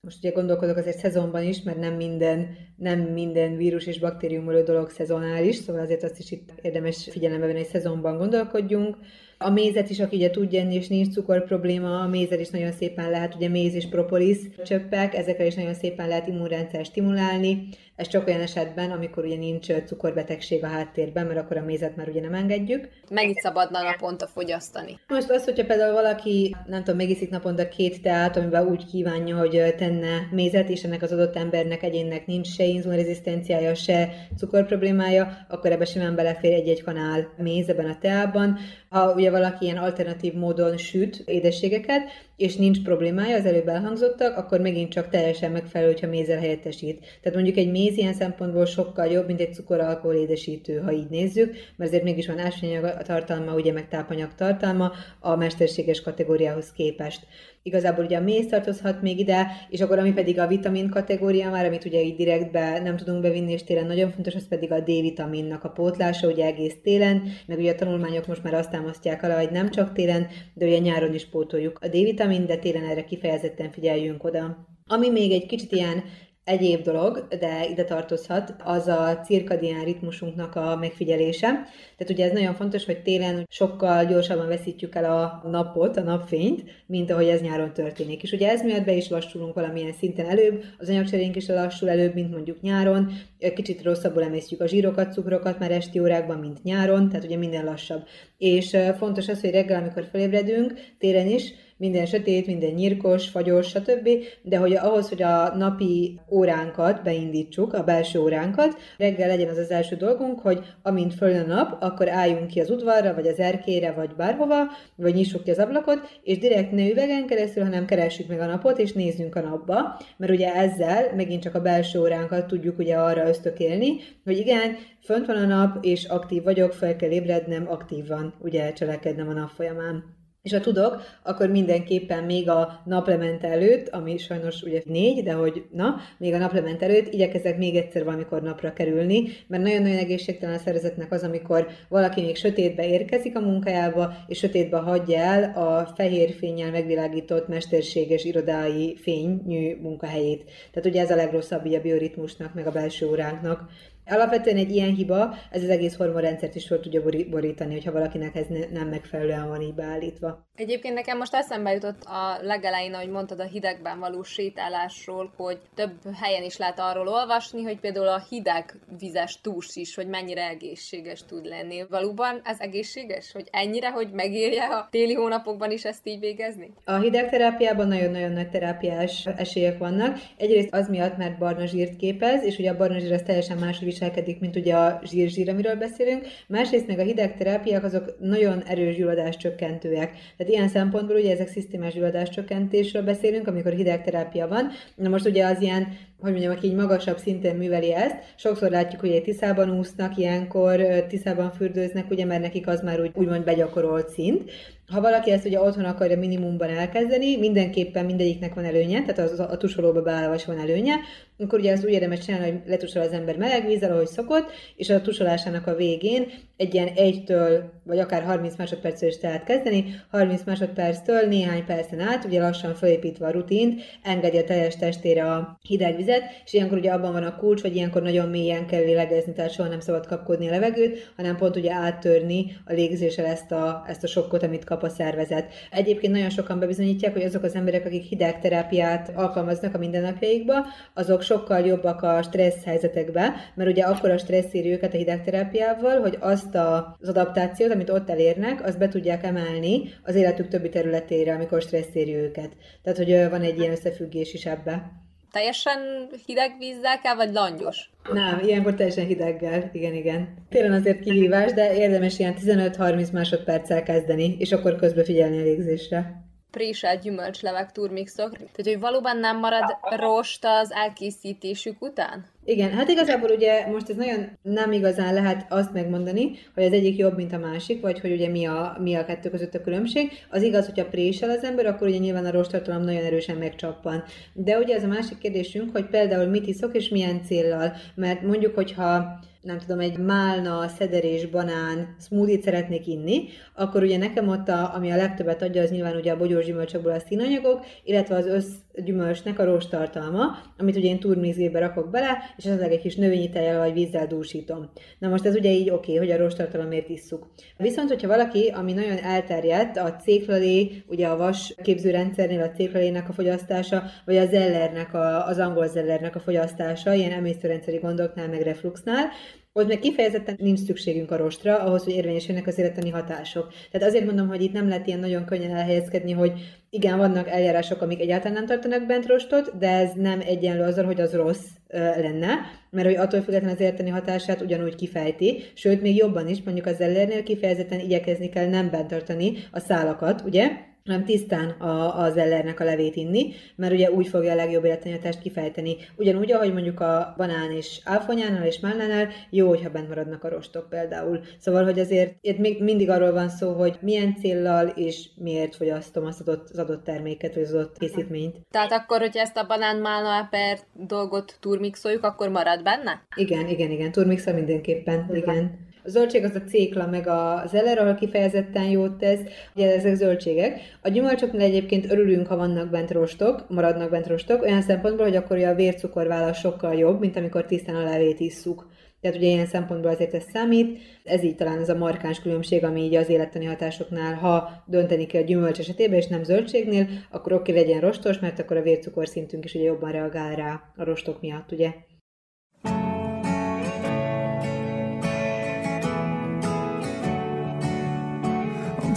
[0.00, 4.90] Most ugye gondolkodok azért szezonban is, mert nem minden, nem minden vírus és baktériumoló dolog
[4.90, 8.96] szezonális, szóval azért azt is itt érdemes figyelembe venni, hogy szezonban gondolkodjunk.
[9.44, 12.72] A mézet is, aki ugye tud enni, és nincs cukor probléma, a mézet is nagyon
[12.72, 17.68] szépen lehet, ugye méz és propolis csöppek, ezekkel is nagyon szépen lehet immunrendszer stimulálni.
[17.96, 22.08] Ez csak olyan esetben, amikor ugye nincs cukorbetegség a háttérben, mert akkor a mézet már
[22.08, 22.88] ugye nem engedjük.
[23.10, 24.98] Mennyit szabadna naponta fogyasztani?
[25.08, 29.74] Most az, hogyha például valaki, nem tudom, megiszik naponta két teát, amiben úgy kívánja, hogy
[29.76, 35.84] tenne mézet, és ennek az adott embernek, egyénnek nincs se inzulinrezisztenciája, se cukorproblémája, akkor ebbe
[35.84, 38.58] simán belefér egy-egy kanál méz ebben a teában.
[38.88, 42.02] Ha ugye valaki ilyen alternatív módon süt édességeket,
[42.36, 47.00] és nincs problémája, az előbb elhangzottak, akkor megint csak teljesen megfelelő, hogyha mézzel helyettesít.
[47.22, 51.52] Tehát mondjuk egy méz ilyen szempontból sokkal jobb, mint egy cukoralkohol édesítő, ha így nézzük,
[51.76, 57.26] mert azért mégis van ásványanyag tartalma, ugye meg tápanyag tartalma a mesterséges kategóriához képest.
[57.66, 61.66] Igazából ugye a méz tartozhat még ide, és akkor ami pedig a vitamin kategória már,
[61.66, 65.64] amit ugye így direktbe nem tudunk bevinni, és télen nagyon fontos, az pedig a D-vitaminnak
[65.64, 69.50] a pótlása, ugye egész télen, meg ugye a tanulmányok most már azt támasztják alá, hogy
[69.50, 74.24] nem csak télen, de ugye nyáron is pótoljuk a D-vitamin, de télen erre kifejezetten figyeljünk
[74.24, 74.66] oda.
[74.86, 76.04] Ami még egy kicsit ilyen
[76.44, 81.48] egyéb dolog, de ide tartozhat, az a cirkadián ritmusunknak a megfigyelése.
[81.96, 86.64] Tehát ugye ez nagyon fontos, hogy télen sokkal gyorsabban veszítjük el a napot, a napfényt,
[86.86, 88.22] mint ahogy ez nyáron történik.
[88.22, 92.14] És ugye ez miatt be is lassulunk valamilyen szinten előbb, az anyagcserénk is lassul előbb,
[92.14, 93.12] mint mondjuk nyáron,
[93.54, 98.02] kicsit rosszabbul emésztjük a zsírokat, cukrokat már esti órákban, mint nyáron, tehát ugye minden lassabb.
[98.38, 104.08] És fontos az, hogy reggel, amikor felébredünk, télen is, minden sötét, minden nyírkos, fagyos, stb.,
[104.42, 109.70] de hogy ahhoz, hogy a napi óránkat beindítsuk, a belső óránkat, reggel legyen az az
[109.70, 113.92] első dolgunk, hogy amint föl a nap, akkor álljunk ki az udvarra, vagy az erkére,
[113.92, 114.56] vagy bárhova,
[114.96, 118.78] vagy nyissuk ki az ablakot, és direkt ne üvegen keresztül, hanem keressük meg a napot,
[118.78, 123.28] és nézzünk a napba, mert ugye ezzel megint csak a belső óránkat tudjuk ugye arra
[123.28, 128.72] ösztökélni, hogy igen, fönt van a nap, és aktív vagyok, fel kell ébrednem, aktívan ugye
[128.72, 130.22] cselekednem a nap folyamán.
[130.44, 135.64] És ha tudok, akkor mindenképpen még a naplement előtt, ami sajnos ugye négy, de hogy
[135.70, 140.58] na, még a naplement előtt igyekezek még egyszer valamikor napra kerülni, mert nagyon-nagyon egészségtelen a
[140.58, 146.34] szervezetnek az, amikor valaki még sötétbe érkezik a munkájába, és sötétbe hagyja el a fehér
[146.34, 150.44] fényjel megvilágított mesterséges irodái fényű munkahelyét.
[150.44, 153.68] Tehát ugye ez a legrosszabb a bioritmusnak, meg a belső óránknak.
[154.06, 158.46] Alapvetően egy ilyen hiba, ez az egész hormonrendszert is fel tudja borítani, hogyha valakinek ez
[158.72, 160.46] nem megfelelően van így beállítva.
[160.56, 165.92] Egyébként nekem most eszembe jutott a legelején, ahogy mondtad a hidegben való sétálásról, hogy több
[166.22, 171.24] helyen is lehet arról olvasni, hogy például a hideg vizes tús is, hogy mennyire egészséges
[171.24, 171.86] tud lenni.
[171.90, 173.32] Valóban ez egészséges?
[173.32, 176.70] Hogy ennyire, hogy megérje a téli hónapokban is ezt így végezni?
[176.84, 180.18] A hideg terápiában nagyon-nagyon nagy terápiás esélyek vannak.
[180.36, 183.80] Egyrészt az miatt, mert barna zsírt képez, és ugye a barna zsír az teljesen más
[183.94, 186.26] viselkedik, mint ugye a zsír-zsír, amiről beszélünk.
[186.46, 190.10] Másrészt meg a hideg terápiák azok nagyon erős gyulladás csökkentőek.
[190.36, 194.70] Tehát ilyen szempontból ugye ezek szisztémás gyulladás csökkentésről beszélünk, amikor hideg terápia van.
[194.96, 195.86] Na most ugye az ilyen
[196.24, 198.16] hogy mondjam, aki így magasabb szinten műveli ezt.
[198.36, 203.10] Sokszor látjuk, hogy egy tiszában úsznak, ilyenkor tiszában fürdőznek, ugye, mert nekik az már úgy,
[203.14, 204.50] úgymond begyakorolt szint.
[204.94, 209.56] Ha valaki ezt ugye otthon akarja minimumban elkezdeni, mindenképpen mindegyiknek van előnye, tehát az, a
[209.56, 210.94] tusolóba beállva van előnye,
[211.38, 214.90] akkor ugye ezt úgy érdemes csinálni, hogy letusol az ember meleg vízzel, ahogy szokott, és
[214.90, 220.42] a tusolásának a végén egy ilyen egytől, vagy akár 30 másodpercről is tehát kezdeni, 30
[220.44, 225.96] másodperctől néhány percen át, ugye lassan felépítve a rutint, engedi a teljes testére a hideg
[225.96, 229.52] vizet, és ilyenkor ugye abban van a kulcs, hogy ilyenkor nagyon mélyen kell lélegezni, tehát
[229.52, 234.04] soha nem szabad kapkodni a levegőt, hanem pont ugye áttörni a légzéssel ezt a, ezt
[234.04, 235.52] a sokkot, amit kap a szervezet.
[235.70, 241.60] Egyébként nagyon sokan bebizonyítják, hogy azok az emberek, akik hidegterápiát alkalmaznak a mindennapjaikba, azok sokkal
[241.66, 246.43] jobbak a stressz helyzetekbe, mert ugye akkor a stressz éri őket a hidegterápiával, hogy azt
[246.52, 251.62] a, az adaptációt, amit ott elérnek, azt be tudják emelni az életük többi területére, amikor
[251.62, 252.56] stressz éri őket.
[252.82, 255.02] Tehát, hogy van egy ilyen összefüggés is ebbe.
[255.32, 257.90] Teljesen hideg vízzel kell, vagy langyos?
[258.12, 260.28] Nem, ilyenkor teljesen hideggel, igen, igen.
[260.48, 266.23] Télen azért kihívás, de érdemes ilyen 15-30 másodperccel kezdeni, és akkor közbe figyelni a légzésre
[266.54, 272.32] préselt gyümölcslevek turmixok, tehát hogy valóban nem marad rost az elkészítésük után?
[272.44, 276.96] Igen, hát igazából ugye most ez nagyon nem igazán lehet azt megmondani, hogy az egyik
[276.96, 280.10] jobb, mint a másik, vagy hogy ugye mi a, mi a kettő között a különbség.
[280.30, 284.04] Az igaz, hogyha présel az ember, akkor ugye nyilván a rostartalom nagyon erősen megcsappan.
[284.32, 287.72] De ugye ez a másik kérdésünk, hogy például mit iszok és milyen céllal.
[287.94, 294.28] Mert mondjuk, hogyha nem tudom, egy málna, szederés, banán smoothie szeretnék inni, akkor ugye nekem
[294.28, 298.14] ott, a, ami a legtöbbet adja, az nyilván ugye a bogyós gyümölcsökből a színanyagok, illetve
[298.16, 298.26] az
[298.74, 303.28] összgyümölcsnek a rost tartalma, amit ugye én turmizébe rakok bele, és esetleg egy kis növényi
[303.28, 304.70] tejjel vagy vízzel dúsítom.
[304.98, 307.26] Na most ez ugye így oké, okay, hogy a rost tartalomért isszuk.
[307.56, 313.12] Viszont, hogyha valaki, ami nagyon elterjedt, a céklalé, ugye a vas képzőrendszernél a céklalének a
[313.12, 319.08] fogyasztása, vagy a zellernek, a, az angol zellernek a fogyasztása, ilyen emésztőrendszeri gondoknál, meg refluxnál,
[319.56, 323.52] ott meg kifejezetten nincs szükségünk a rostra, ahhoz, hogy érvényesülnek az életeni hatások.
[323.70, 326.32] Tehát azért mondom, hogy itt nem lehet ilyen nagyon könnyen elhelyezkedni, hogy
[326.74, 331.00] igen, vannak eljárások, amik egyáltalán nem tartanak bent rostot, de ez nem egyenlő azzal, hogy
[331.00, 332.34] az rossz ö, lenne,
[332.70, 336.80] mert hogy attól függetlenül az életeni hatását ugyanúgy kifejti, sőt, még jobban is, mondjuk az
[336.80, 340.50] ellernél kifejezetten igyekezni kell nem bent tartani a szálakat, ugye?
[340.84, 345.20] Hanem tisztán a, az ellernek a levét inni, mert ugye úgy fogja a legjobb életanyatást
[345.20, 345.76] kifejteni.
[345.96, 350.68] Ugyanúgy, ahogy mondjuk a banán és áfonyánál és mellánál, jó, hogyha bent maradnak a rostok
[350.68, 351.20] például.
[351.38, 356.04] Szóval, hogy azért itt még mindig arról van szó, hogy milyen céllal és miért fogyasztom
[356.04, 358.36] az adott, az adott terméket, vagy az adott készítményt.
[358.50, 363.06] Tehát akkor, hogyha ezt a banán málna per dolgot turmixoljuk, akkor marad benne?
[363.16, 365.72] Igen, igen, igen, turmixol mindenképpen, igen.
[365.86, 369.20] A zöldség az a cékla, meg a zeller, ahol kifejezetten jót tesz,
[369.54, 370.60] ugye ezek zöldségek.
[370.82, 375.38] A gyümölcsöknél egyébként örülünk, ha vannak bent rostok, maradnak bent rostok, olyan szempontból, hogy akkor
[375.38, 378.66] a vércukorvállal sokkal jobb, mint amikor tisztán a levét isszuk.
[379.00, 380.78] Tehát ugye ilyen szempontból azért ez számít.
[381.04, 385.22] Ez így talán ez a markáns különbség, ami így az élettani hatásoknál, ha dönteni kell
[385.22, 389.54] a gyümölcs esetében, és nem zöldségnél, akkor oké legyen rostos, mert akkor a vércukorszintünk is
[389.54, 391.70] ugye jobban reagál rá a rostok miatt, ugye.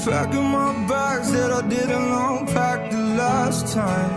[0.05, 4.11] Packing my bags that I didn't unpack the last time.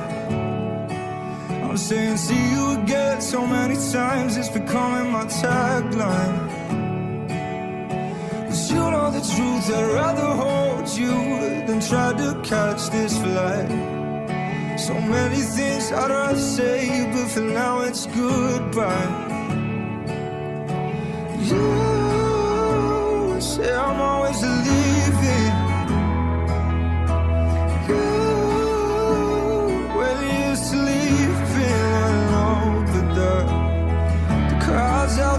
[1.65, 6.49] I'm saying see you again so many times, it's becoming my tagline.
[8.47, 11.15] Cause you know the truth, I'd rather hold you
[11.67, 13.69] than try to catch this flight.
[14.79, 19.11] So many things I'd rather say, but for now it's goodbye.
[21.49, 24.90] You say I'm always a leader.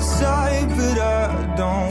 [0.01, 1.90] outside, but I don't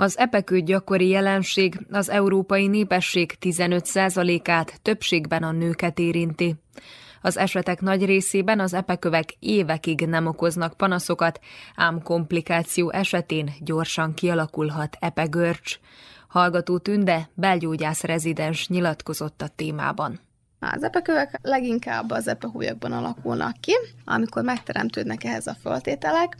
[0.00, 6.54] Az epekő gyakori jelenség az európai népesség 15%-át többségben a nőket érinti.
[7.22, 11.40] Az esetek nagy részében az epekövek évekig nem okoznak panaszokat,
[11.76, 15.78] ám komplikáció esetén gyorsan kialakulhat epegörcs.
[16.28, 20.20] Hallgató Tünde, belgyógyász rezidens nyilatkozott a témában.
[20.60, 23.72] Az epekövek leginkább az epehújakban alakulnak ki,
[24.04, 26.36] amikor megteremtődnek ehhez a föltételek,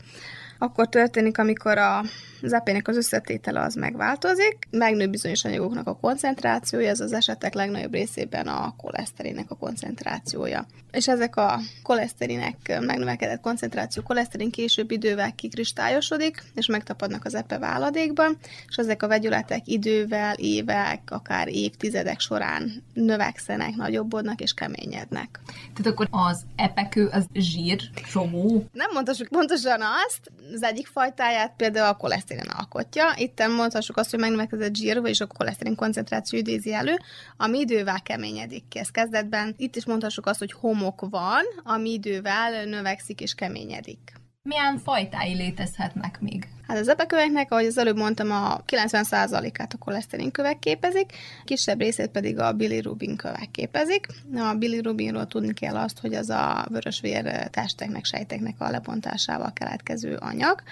[0.59, 2.03] akkor történik, amikor a
[2.43, 7.93] az epének az összetétele az megváltozik, megnő bizonyos anyagoknak a koncentrációja, ez az esetek legnagyobb
[7.93, 10.65] részében a koleszterinnek a koncentrációja.
[10.91, 18.37] És ezek a koleszterinek megnövekedett koncentráció, koleszterin később idővel kikristályosodik, és megtapadnak az epe váladékban,
[18.67, 25.39] és ezek a vegyületek idővel, évek, akár évtizedek során növekszenek, nagyobbodnak és keményednek.
[25.73, 28.65] Tehát akkor az epekő az zsír, csomó.
[28.73, 33.13] Nem mondhassuk pontosan azt, az egyik fajtáját például a koleszterin alkotja.
[33.15, 36.95] Itt mondhassuk azt, hogy megnövekedett zsír, vagyis a koleszterin koncentráció idézi elő,
[37.37, 38.79] ami idővel keményedik ki.
[38.79, 44.19] Ez kezdetben itt is mondhassuk azt, hogy homok van, ami idővel növekszik és keményedik.
[44.41, 46.47] Milyen fajtái létezhetnek még?
[46.67, 51.11] Hát az epeköveknek, ahogy az előbb mondtam, a 90%-át a koleszterin kövek képezik,
[51.43, 54.07] kisebb részét pedig a bilirubin kövek képezik.
[54.33, 60.63] A bilirubinról tudni kell azt, hogy az a vörösvér testeknek, sejteknek a lebontásával keletkező anyag,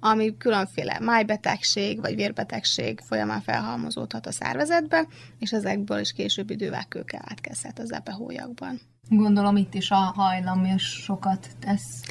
[0.00, 5.06] ami különféle májbetegség vagy vérbetegség folyamán felhalmozódhat a szervezetbe,
[5.38, 8.80] és ezekből is később idővel kő keletkezhet az epehólyagban.
[9.08, 12.02] Gondolom itt is a hajlam is sokat tesz.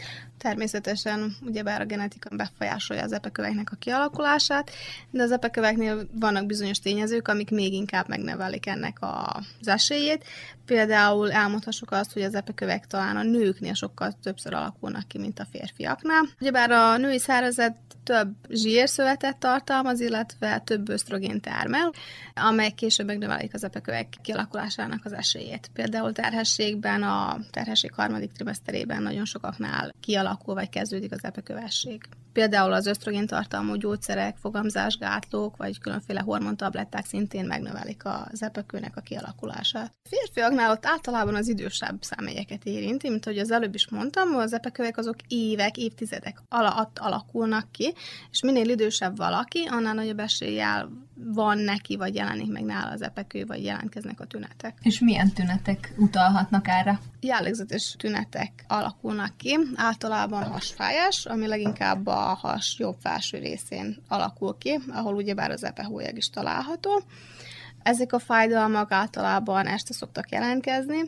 [0.41, 4.71] Természetesen, ugyebár a genetika befolyásolja az epeköveknek a kialakulását,
[5.09, 10.25] de az epeköveknél vannak bizonyos tényezők, amik még inkább megnevelik ennek az esélyét.
[10.65, 15.47] Például elmondhassuk azt, hogy az epekövek talán a nőknél sokkal többször alakulnak ki, mint a
[15.51, 16.27] férfiaknál.
[16.39, 21.91] Ugyebár a női szervezet több zsírszövetet tartalmaz, illetve több ösztrogén termel,
[22.33, 25.69] amely később megnövelik az epekövek kialakulásának az esélyét.
[25.73, 32.03] Például terhességben, a terhesség harmadik trimeszterében nagyon sokaknál kialakul vagy kezdődik az epekövesség.
[32.33, 39.91] Például az ösztrogén tartalmú gyógyszerek, fogamzásgátlók vagy különféle hormontabletták szintén megnövelik az epekőnek a kialakulását.
[40.03, 44.53] A férfiaknál ott általában az idősebb személyeket érinti, mint ahogy az előbb is mondtam, az
[44.53, 47.93] epekövek azok évek, évtizedek alatt alakulnak ki,
[48.31, 53.45] és minél idősebb valaki, annál nagyobb eséllyel van neki, vagy jelenik meg nála az epekő,
[53.45, 54.77] vagy jelentkeznek a tünetek.
[54.81, 56.99] És milyen tünetek utalhatnak erre?
[57.19, 64.79] Jellegzetes tünetek alakulnak ki, általában hasfájás, ami leginkább a has jobb felső részén alakul ki,
[64.89, 67.01] ahol ugyebár az epehólyag is található.
[67.83, 71.01] Ezek a fájdalmak általában este szoktak jelentkezni,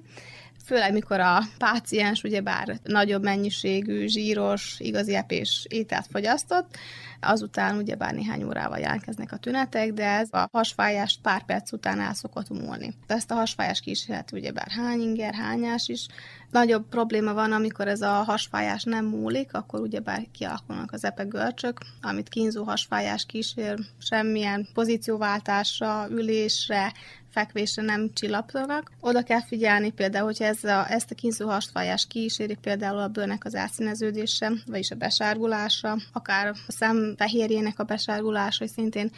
[0.65, 6.77] főleg mikor a páciens ugyebár nagyobb mennyiségű, zsíros, igazi epés ételt fogyasztott,
[7.19, 12.13] azután ugyebár néhány órával jelentkeznek a tünetek, de ez a hasfájást pár perc után el
[12.13, 12.93] szokott múlni.
[13.07, 16.07] Ezt a hasfájás kísérlet ugyebár hány inger, hányás is.
[16.49, 22.29] Nagyobb probléma van, amikor ez a hasfájás nem múlik, akkor ugyebár kialakulnak az epegörcsök, amit
[22.29, 26.93] kínzó hasfájás kísér, semmilyen pozícióváltásra, ülésre,
[27.33, 28.91] fekvésre nem csillapodnak.
[28.99, 33.45] Oda kell figyelni például, hogyha ez a, ezt a kínzó hasfájás kíséri például a bőrnek
[33.45, 39.11] az átszíneződése, vagyis a besárgulása, akár a szem fehérjének a besárgulása, hogy szintén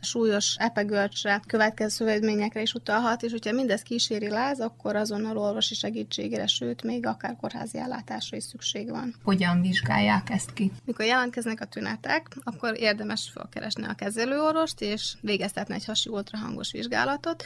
[0.00, 6.46] súlyos epegörcsre, következő szövődményekre is utalhat, és hogyha mindez kíséri láz, akkor azonnal orvosi segítségére,
[6.46, 9.14] sőt, még akár kórházi ellátásra is szükség van.
[9.22, 10.72] Hogyan vizsgálják ezt ki?
[10.84, 17.44] Mikor jelentkeznek a tünetek, akkor érdemes felkeresni a kezelőorvost, és végeztetni egy hasi ultrahangos vizsgálatot,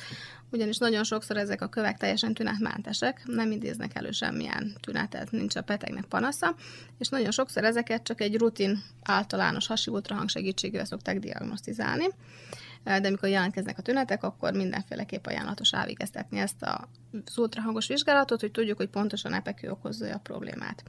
[0.51, 5.61] ugyanis nagyon sokszor ezek a kövek teljesen tünetmentesek, nem idéznek elő semmilyen tünetet, nincs a
[5.61, 6.55] betegnek panasza,
[6.99, 12.07] és nagyon sokszor ezeket csak egy rutin általános hasi ultrahang segítségével szokták diagnosztizálni
[12.87, 16.89] de amikor jelentkeznek a tünetek, akkor mindenféleképp ajánlatos elvégeztetni ezt a
[17.37, 20.83] ultrahangos vizsgálatot, hogy tudjuk, hogy pontosan epekő okozza a problémát.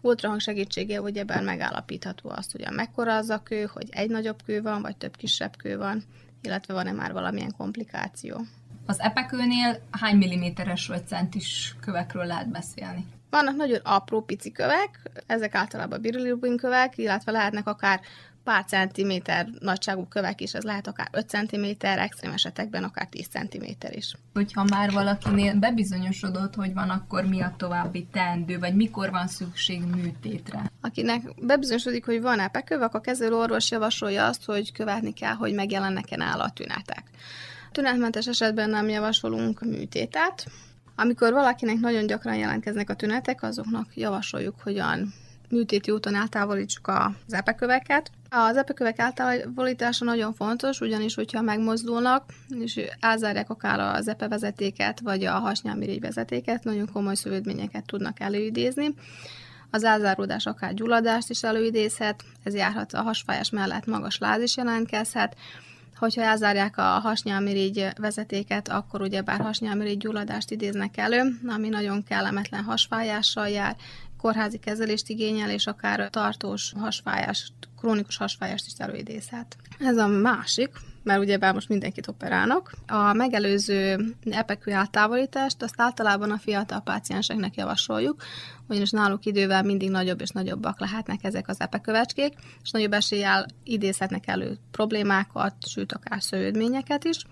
[0.00, 4.62] Ultrahang segítségével ugyebár megállapítható azt, hogy a mekkora az a kő, hogy egy nagyobb kő
[4.62, 6.04] van, vagy több kisebb kő van,
[6.42, 8.40] illetve van-e már valamilyen komplikáció.
[8.90, 13.06] Az epekőnél hány milliméteres vagy centis kövekről lehet beszélni?
[13.30, 18.00] Vannak nagyon apró pici kövek, ezek általában bilirubin kövek, illetve lehetnek akár
[18.44, 23.96] pár centiméter nagyságú kövek is, ez lehet akár 5 centiméter, extrém esetekben akár 10 centiméter
[23.96, 24.14] is.
[24.34, 29.82] Hogyha már valakinél bebizonyosodott, hogy van, akkor mi a további teendő, vagy mikor van szükség
[29.94, 30.70] műtétre?
[30.80, 36.16] Akinek bebizonyosodik, hogy van epeköv, akkor a kezelőorvos javasolja azt, hogy követni kell, hogy megjelennek-e
[36.16, 37.02] nála a tünetek.
[37.72, 40.46] Tünetmentes esetben nem javasolunk műtétet.
[40.96, 45.12] Amikor valakinek nagyon gyakran jelentkeznek a tünetek, azoknak javasoljuk, hogyan
[45.50, 48.10] műtéti úton eltávolítsuk az epeköveket.
[48.28, 55.32] Az epekövek eltávolítása nagyon fontos, ugyanis, hogyha megmozdulnak, és elzárják akár az epevezetéket, vagy a
[55.32, 58.94] hasnyálmirigy vezetéket, nagyon komoly szövődményeket tudnak előidézni.
[59.70, 65.36] Az elzáródás akár gyulladást is előidézhet, ez járhat a hasfájás mellett magas láz is jelentkezhet,
[66.00, 73.48] hogyha elzárják a hasnyálmirigy vezetéket, akkor ugyebár hasnyálmirigy gyulladást idéznek elő, ami nagyon kellemetlen hasfájással
[73.48, 73.76] jár,
[74.18, 79.56] kórházi kezelést igényel, és akár tartós hasfájást, krónikus hasfájást is előidézhet.
[79.78, 80.70] Ez a másik,
[81.02, 82.72] mert ugyebár most mindenkit operálnak.
[82.86, 88.22] A megelőző epekű eltávolítást azt általában a fiatal pácienseknek javasoljuk,
[88.70, 94.26] ugyanis náluk idővel mindig nagyobb és nagyobbak lehetnek ezek az epekövecskék, és nagyobb eséllyel idézhetnek
[94.26, 97.24] elő problémákat, sőt akár szövődményeket is,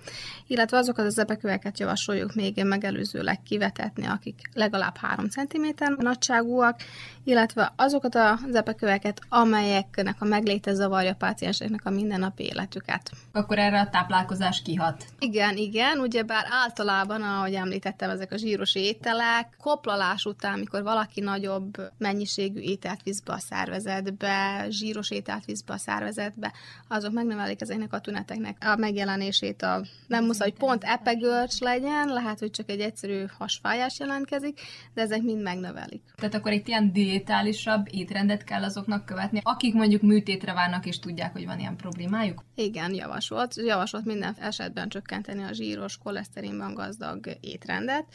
[0.47, 5.67] illetve azokat az epeköveket javasoljuk még megelőzőleg kivetetni, akik legalább 3 cm
[5.99, 6.81] nagyságúak,
[7.25, 13.11] illetve azokat az epeköveket, amelyeknek a megléte zavarja a pácienseknek a mindennapi életüket.
[13.33, 15.05] Akkor erre a táplálkozás kihat.
[15.19, 21.77] Igen, igen, ugyebár általában, ahogy említettem, ezek a zsíros ételek, koplalás után, mikor valaki nagyobb
[21.99, 26.53] mennyiségű ételt visz be a szervezetbe, zsíros ételt visz be a szervezetbe,
[26.89, 29.63] azok megnövelik ezeknek a tüneteknek a megjelenését.
[29.63, 34.61] A, nem muszáj, hogy pont epegörcs legyen, lehet, hogy csak egy egyszerű hasfájás jelentkezik,
[34.95, 36.03] de ezek mind megnövelik.
[36.15, 41.33] Tehát akkor itt ilyen diétálisabb étrendet kell azoknak követni, akik mondjuk műtétre várnak és tudják,
[41.33, 42.45] hogy van ilyen problémájuk?
[42.55, 43.57] Igen, javasolt.
[43.57, 48.07] Javasolt minden esetben csökkenteni a zsíros, koleszterinban gazdag étrendet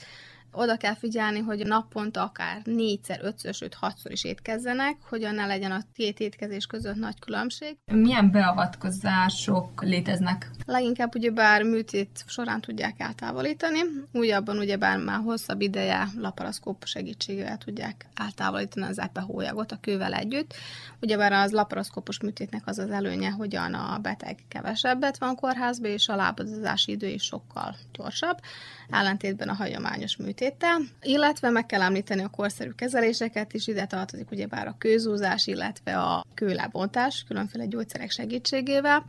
[0.53, 5.71] oda kell figyelni, hogy naponta akár négyszer, ötször, sőt hatszor is étkezzenek, hogyan ne legyen
[5.71, 7.77] a két étkezés között nagy különbség.
[7.91, 10.49] Milyen beavatkozások léteznek?
[10.65, 13.79] Leginkább ugyebár műtét során tudják eltávolítani,
[14.13, 20.53] újabban ugyebár már hosszabb ideje laparaszkóp segítségével tudják eltávolítani az epehólyagot a kővel együtt.
[21.01, 26.15] Ugyebár az laparaszkópos műtétnek az az előnye, hogyan a beteg kevesebbet van kórházba, és a
[26.15, 28.37] lábadozási idő is sokkal gyorsabb,
[28.93, 30.81] ellentétben a hagyományos műtéttel.
[31.01, 36.25] Illetve meg kell említeni a korszerű kezeléseket is, ide tartozik ugyebár a kőzúzás, illetve a
[36.33, 39.05] kőlebontás különféle gyógyszerek segítségével,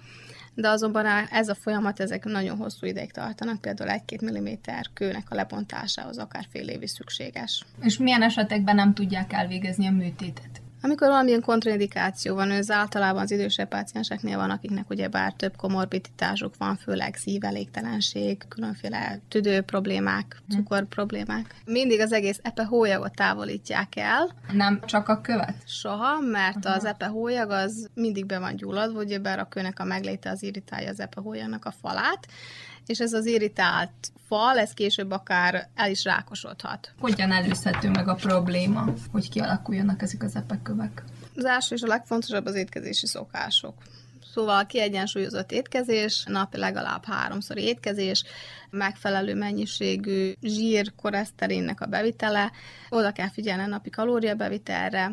[0.55, 5.35] de azonban ez a folyamat, ezek nagyon hosszú ideig tartanak, például 1-2 mm kőnek a
[5.35, 7.65] lebontásához akár fél év is szükséges.
[7.81, 10.64] És milyen esetekben nem tudják elvégezni a műtétet?
[10.85, 16.77] Amikor valamilyen kontraindikáció van, ez általában az idősebb pácienseknél van, akiknek ugyebár több komorbiditásuk van,
[16.77, 20.57] főleg szívelégtelenség, különféle tüdő problémák, Mhm.
[20.59, 21.55] cukor problémák.
[21.65, 24.31] Mindig az egész epehólyagot távolítják el.
[24.53, 25.55] Nem csak a követ?
[25.67, 26.75] Soha, mert Aha.
[26.77, 31.01] az epehólyag az mindig be van gyulladva, ugyebár a kőnek a megléte az irritálja az
[31.01, 32.27] epehólyagnak a falát,
[32.87, 36.93] és ez az irritált fal, ez később akár el is rákosodhat.
[37.01, 41.03] Hogyan előzhető meg a probléma, hogy kialakuljanak ezek az epekövek?
[41.37, 43.75] Az első és a legfontosabb az étkezési szokások.
[44.35, 48.25] Szóval kiegyensúlyozott étkezés, napi legalább háromszor étkezés,
[48.71, 52.53] megfelelő mennyiségű zsír, koleszterinnek a bevitele,
[52.89, 55.11] oda kell figyelni a napi kalóriabevitelre,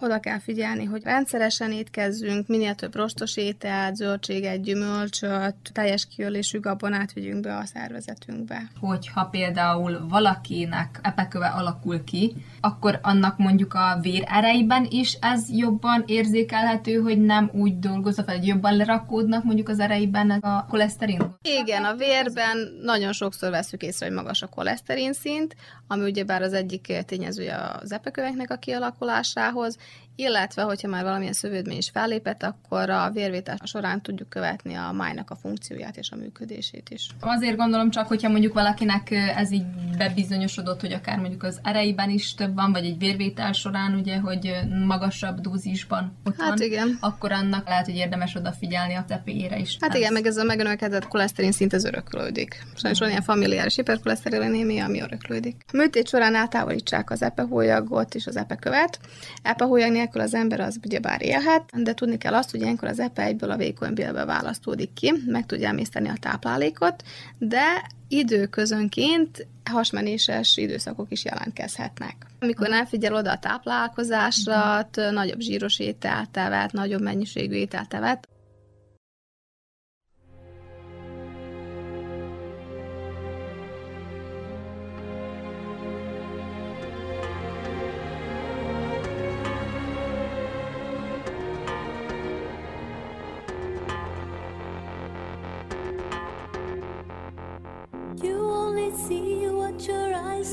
[0.00, 7.12] oda kell figyelni, hogy rendszeresen étkezzünk, minél több rostos ételt, zöldséget, gyümölcsöt, teljes kiölésű gabonát
[7.12, 8.62] vigyünk be a szervezetünkbe.
[8.80, 16.04] Hogyha például valakinek epeköve alakul ki, akkor annak mondjuk a vér ereiben is ez jobban
[16.06, 21.34] érzékelhető, hogy nem úgy dolgozza fel, hogy jobban lerakódnak mondjuk az ereiben a koleszterin?
[21.42, 26.52] Igen, a vérben nagyon sokszor veszük észre, hogy magas a koleszterin szint, ami ugyebár az
[26.52, 29.76] egyik tényezője az epeköveknek a kialakulásához,
[30.16, 35.30] illetve hogyha már valamilyen szövődmény is fellépett, akkor a vérvétel során tudjuk követni a májnak
[35.30, 37.08] a funkcióját és a működését is.
[37.20, 39.64] Azért gondolom csak, hogyha mondjuk valakinek ez így
[39.98, 44.52] bebizonyosodott, hogy akár mondjuk az ereiben is több van, vagy egy vérvétel során, ugye, hogy
[44.86, 46.98] magasabb dózisban ott Hát van, igen.
[47.00, 49.76] akkor annak lehet, hogy érdemes odafigyelni a tepéjére is.
[49.80, 52.66] Hát igen, meg ez a megnövekedett koleszterin szint az öröklődik.
[52.74, 55.64] Sajnos van ilyen familiáris hiperkoleszterinémia, ami öröklődik.
[55.72, 58.98] A műtét során eltávolítsák az epehólyagot és az epekövet.
[59.42, 63.22] Epehólyag nélkül az ember az ugyebár élhet, de tudni kell azt, hogy ilyenkor az epe
[63.22, 67.02] egyből a vékony bélbe választódik ki, meg tudja emészteni a táplálékot,
[67.38, 72.26] de időközönként hasmenéses időszakok is jelentkezhetnek.
[72.40, 78.28] Amikor nem figyel oda a táplálkozásra, t- nagyobb zsíros ételt evett, nagyobb mennyiségű ételt evett,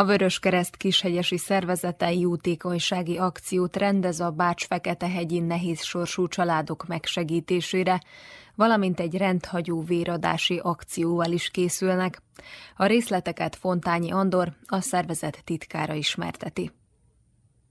[0.00, 8.00] A Vöröskereszt kishegyesi szervezete jótékonysági akciót rendez a Bács-Fekete-hegyi nehéz sorsú családok megsegítésére,
[8.54, 12.22] valamint egy rendhagyó véradási akcióval is készülnek.
[12.76, 16.70] A részleteket Fontányi Andor, a szervezet titkára ismerteti.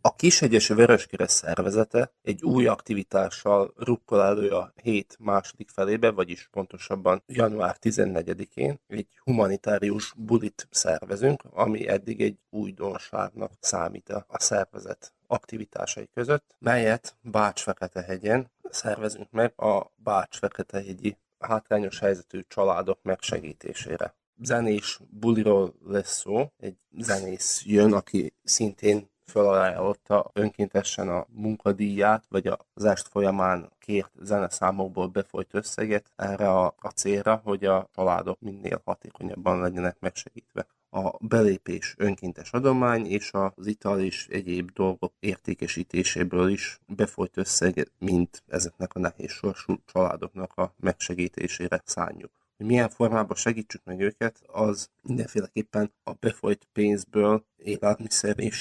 [0.02, 7.24] A Kishegyesi Vöröskereszt szervezete egy új aktivitással rukkol elő a hét második felébe, vagyis pontosabban
[7.26, 16.56] január 14-én egy humanitárius bulit szervezünk, ami eddig egy újdonságnak számít a szervezet aktivitásai között,
[16.60, 24.16] melyet Bács-Fekete-hegyen szervezünk meg a Bács-Fekete-hegyi hátrányos helyzetű családok megsegítésére.
[24.42, 32.84] Zenés buliról lesz szó, egy zenész jön, aki szintén felajánlotta önkéntesen a munkadíját, vagy az
[32.86, 39.60] est folyamán kért zeneszámokból befolyt összeget erre a, a célra, hogy a családok minél hatékonyabban
[39.60, 40.68] legyenek megsegítve.
[40.92, 48.44] A belépés önkéntes adomány és az ital és egyéb dolgok értékesítéséből is befolyt összeg, mint
[48.48, 54.90] ezeknek a nehéz sorsú családoknak a megsegítésére szánjuk hogy milyen formában segítsük meg őket, az
[55.02, 58.58] mindenféleképpen a befolyt pénzből élelmiszer és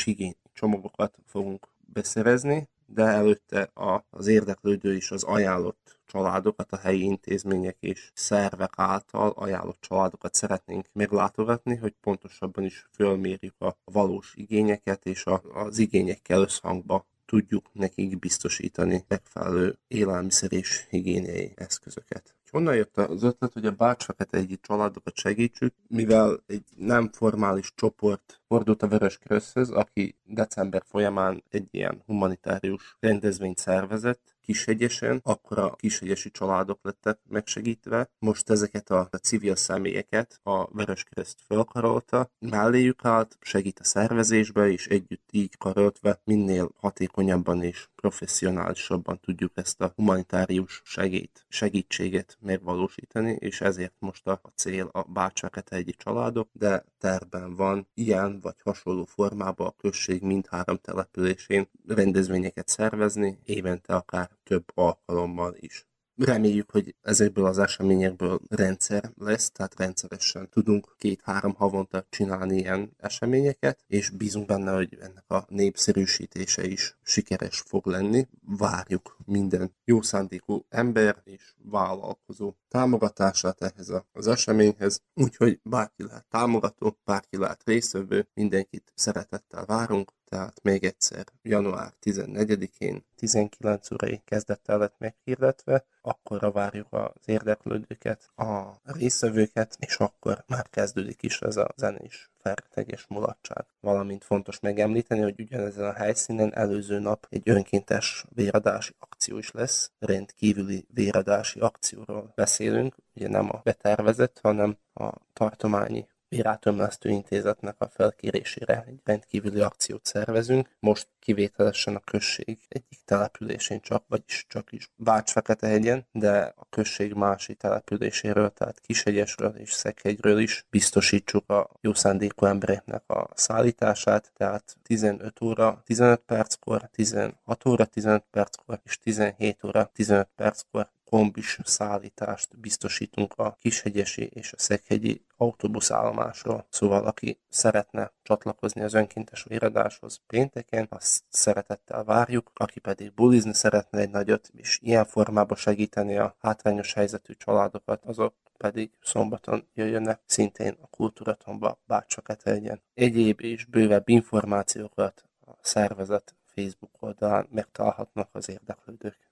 [0.58, 7.76] csomagokat fogunk beszerezni, de előtte a, az érdeklődő is az ajánlott családokat, a helyi intézmények
[7.80, 15.24] és szervek által ajánlott családokat szeretnénk meglátogatni, hogy pontosabban is fölmérjük a valós igényeket, és
[15.24, 22.34] a, az igényekkel összhangba tudjuk nekik biztosítani megfelelő élelmiszer és higiéniai eszközöket.
[22.50, 28.40] Honnan jött az ötlet, hogy a Bács-Fekete egyi családokat segítsük, mivel egy nem formális csoport
[28.46, 35.76] fordult a Vörös Kereszthez, aki december folyamán egy ilyen humanitárius rendezvényt szervezett, Kishegyesen, akkor a
[35.76, 38.10] kishegyesi családok lettek megsegítve.
[38.18, 44.86] Most ezeket a, a civil személyeket a Vöröskereszt fölkarolta, melléjük állt, segít a szervezésbe, és
[44.86, 53.60] együtt így karöltve minél hatékonyabban és professzionálisabban tudjuk ezt a humanitárius segít, segítséget megvalósítani, és
[53.60, 59.04] ezért most a, a cél a Bácsfekete egyi családok, de terben van ilyen vagy hasonló
[59.04, 65.86] formában a község mindhárom településén rendezvényeket szervezni, évente akár több alkalommal is.
[66.16, 73.84] Reméljük, hogy ezekből az eseményekből rendszer lesz, tehát rendszeresen tudunk két-három havonta csinálni ilyen eseményeket,
[73.86, 78.26] és bízunk benne, hogy ennek a népszerűsítése is sikeres fog lenni.
[78.40, 86.98] Várjuk minden jó szándékú ember és vállalkozó támogatását ehhez az eseményhez, úgyhogy bárki lehet támogató,
[87.04, 94.94] bárki lehet részvevő, mindenkit szeretettel várunk, tehát még egyszer január 14-én 19 órai kezdettel lett
[94.98, 102.30] meghirdetve, akkorra várjuk az érdeklődőket, a részvevőket, és akkor már kezdődik is ez a zenés
[102.40, 103.64] fergeteges mulatság.
[103.80, 109.90] Valamint fontos megemlíteni, hogy ugyanezen a helyszínen előző nap egy önkéntes véradási akció is lesz,
[109.98, 118.84] rendkívüli véradási akcióról beszélünk, ugye nem a betervezett, hanem a tartományi Vérátömlesztő Intézetnek a felkérésére
[118.86, 120.68] egy rendkívüli akciót szervezünk.
[120.80, 127.56] Most kivételesen a község egyik településén csak, vagyis csak is Bács-Feketehegyen, de a község másik
[127.56, 135.40] településéről, tehát Kishegyesről és Szekhegyről is biztosítsuk a jó szándékú embereknek a szállítását, tehát 15
[135.40, 143.34] óra 15 perckor, 16 óra 15 perckor és 17 óra 15 perckor kombis szállítást biztosítunk
[143.36, 146.66] a Kishegyesi és a Szekhegyi autóbuszállomásról.
[146.70, 153.98] Szóval aki szeretne csatlakozni az önkéntes véradáshoz pénteken, azt szeretettel várjuk, aki pedig bulizni szeretne
[153.98, 160.76] egy nagyot, és ilyen formában segíteni a hátrányos helyzetű családokat, azok pedig szombaton jöjjönek szintén
[160.80, 162.82] a Kultúratomba Bácsaketeljen.
[162.94, 169.27] Egyéb és bővebb információkat a szervezet Facebook oldalán megtalálhatnak az érdeklődők.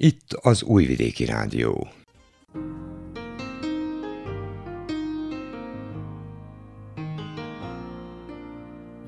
[0.00, 1.88] Itt az Újvidéki Rádió.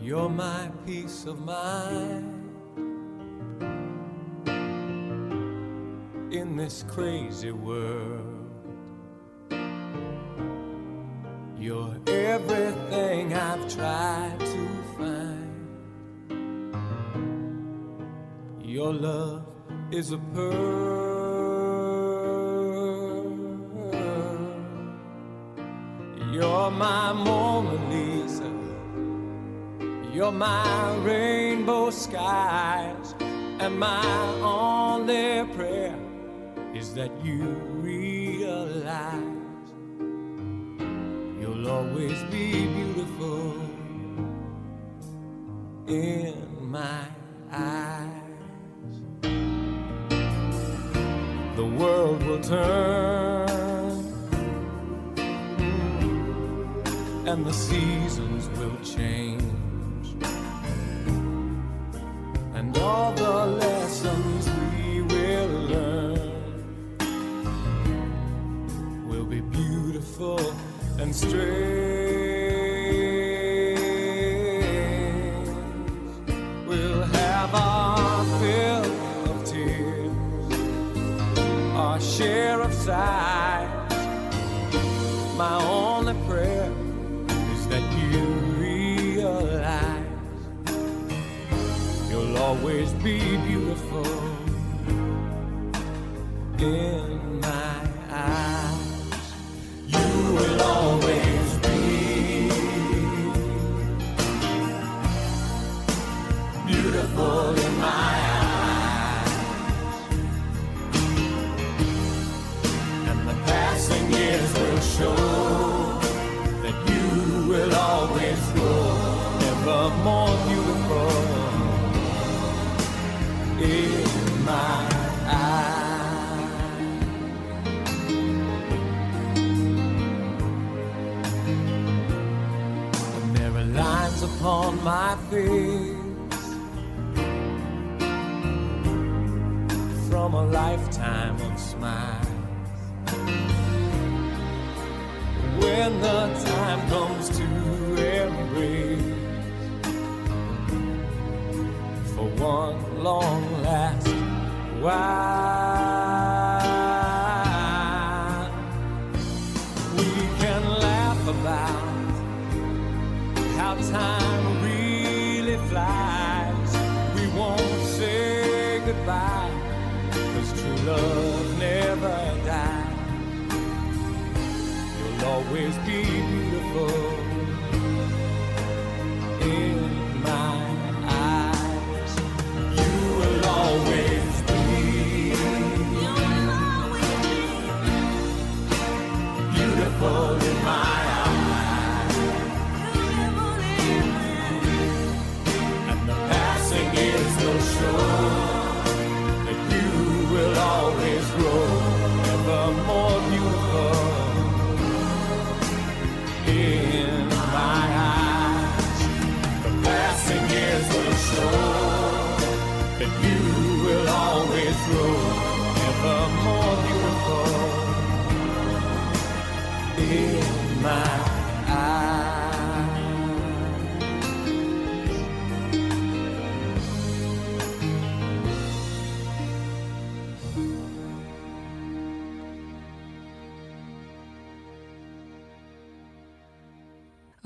[0.02, 2.24] You're my peace of mind
[6.32, 8.50] in this crazy world.
[11.58, 15.50] You're everything I've tried to find.
[18.64, 19.50] Your love
[19.92, 20.69] is a pearl.
[33.80, 34.04] My
[34.42, 35.96] only prayer
[36.74, 37.42] is that you
[37.80, 39.22] realize
[41.40, 43.54] you'll always be beautiful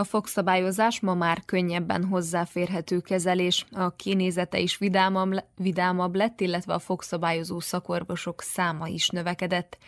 [0.04, 6.78] A fogszabályozás ma már könnyebben hozzáférhető kezelés, a kinézete is vidámabb, vidámabb lett, illetve a
[6.78, 9.78] fogszabályozó szakorvosok száma is növekedett.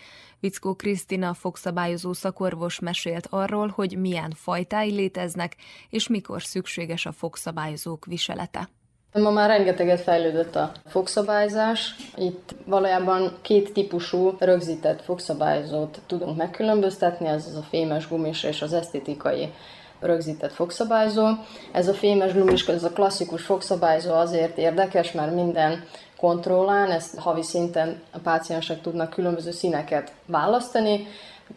[0.40, 5.56] Vickó Krisztina fogszabályozó szakorvos mesélt arról, hogy milyen fajtái léteznek,
[5.90, 8.68] és mikor szükséges a fogszabályozók viselete.
[9.12, 11.94] Ma már rengeteget fejlődött a fogszabályzás.
[12.16, 18.72] Itt valójában két típusú rögzített fogszabályzót tudunk megkülönböztetni, ez az a fémes gumis és az
[18.72, 19.52] esztétikai
[20.00, 21.26] rögzített fogszabályzó.
[21.72, 25.84] Ez a fémes gumis, ez a klasszikus fogszabályzó azért érdekes, mert minden
[26.16, 31.06] kontrollán, ezt havi szinten a páciensek tudnak különböző színeket választani,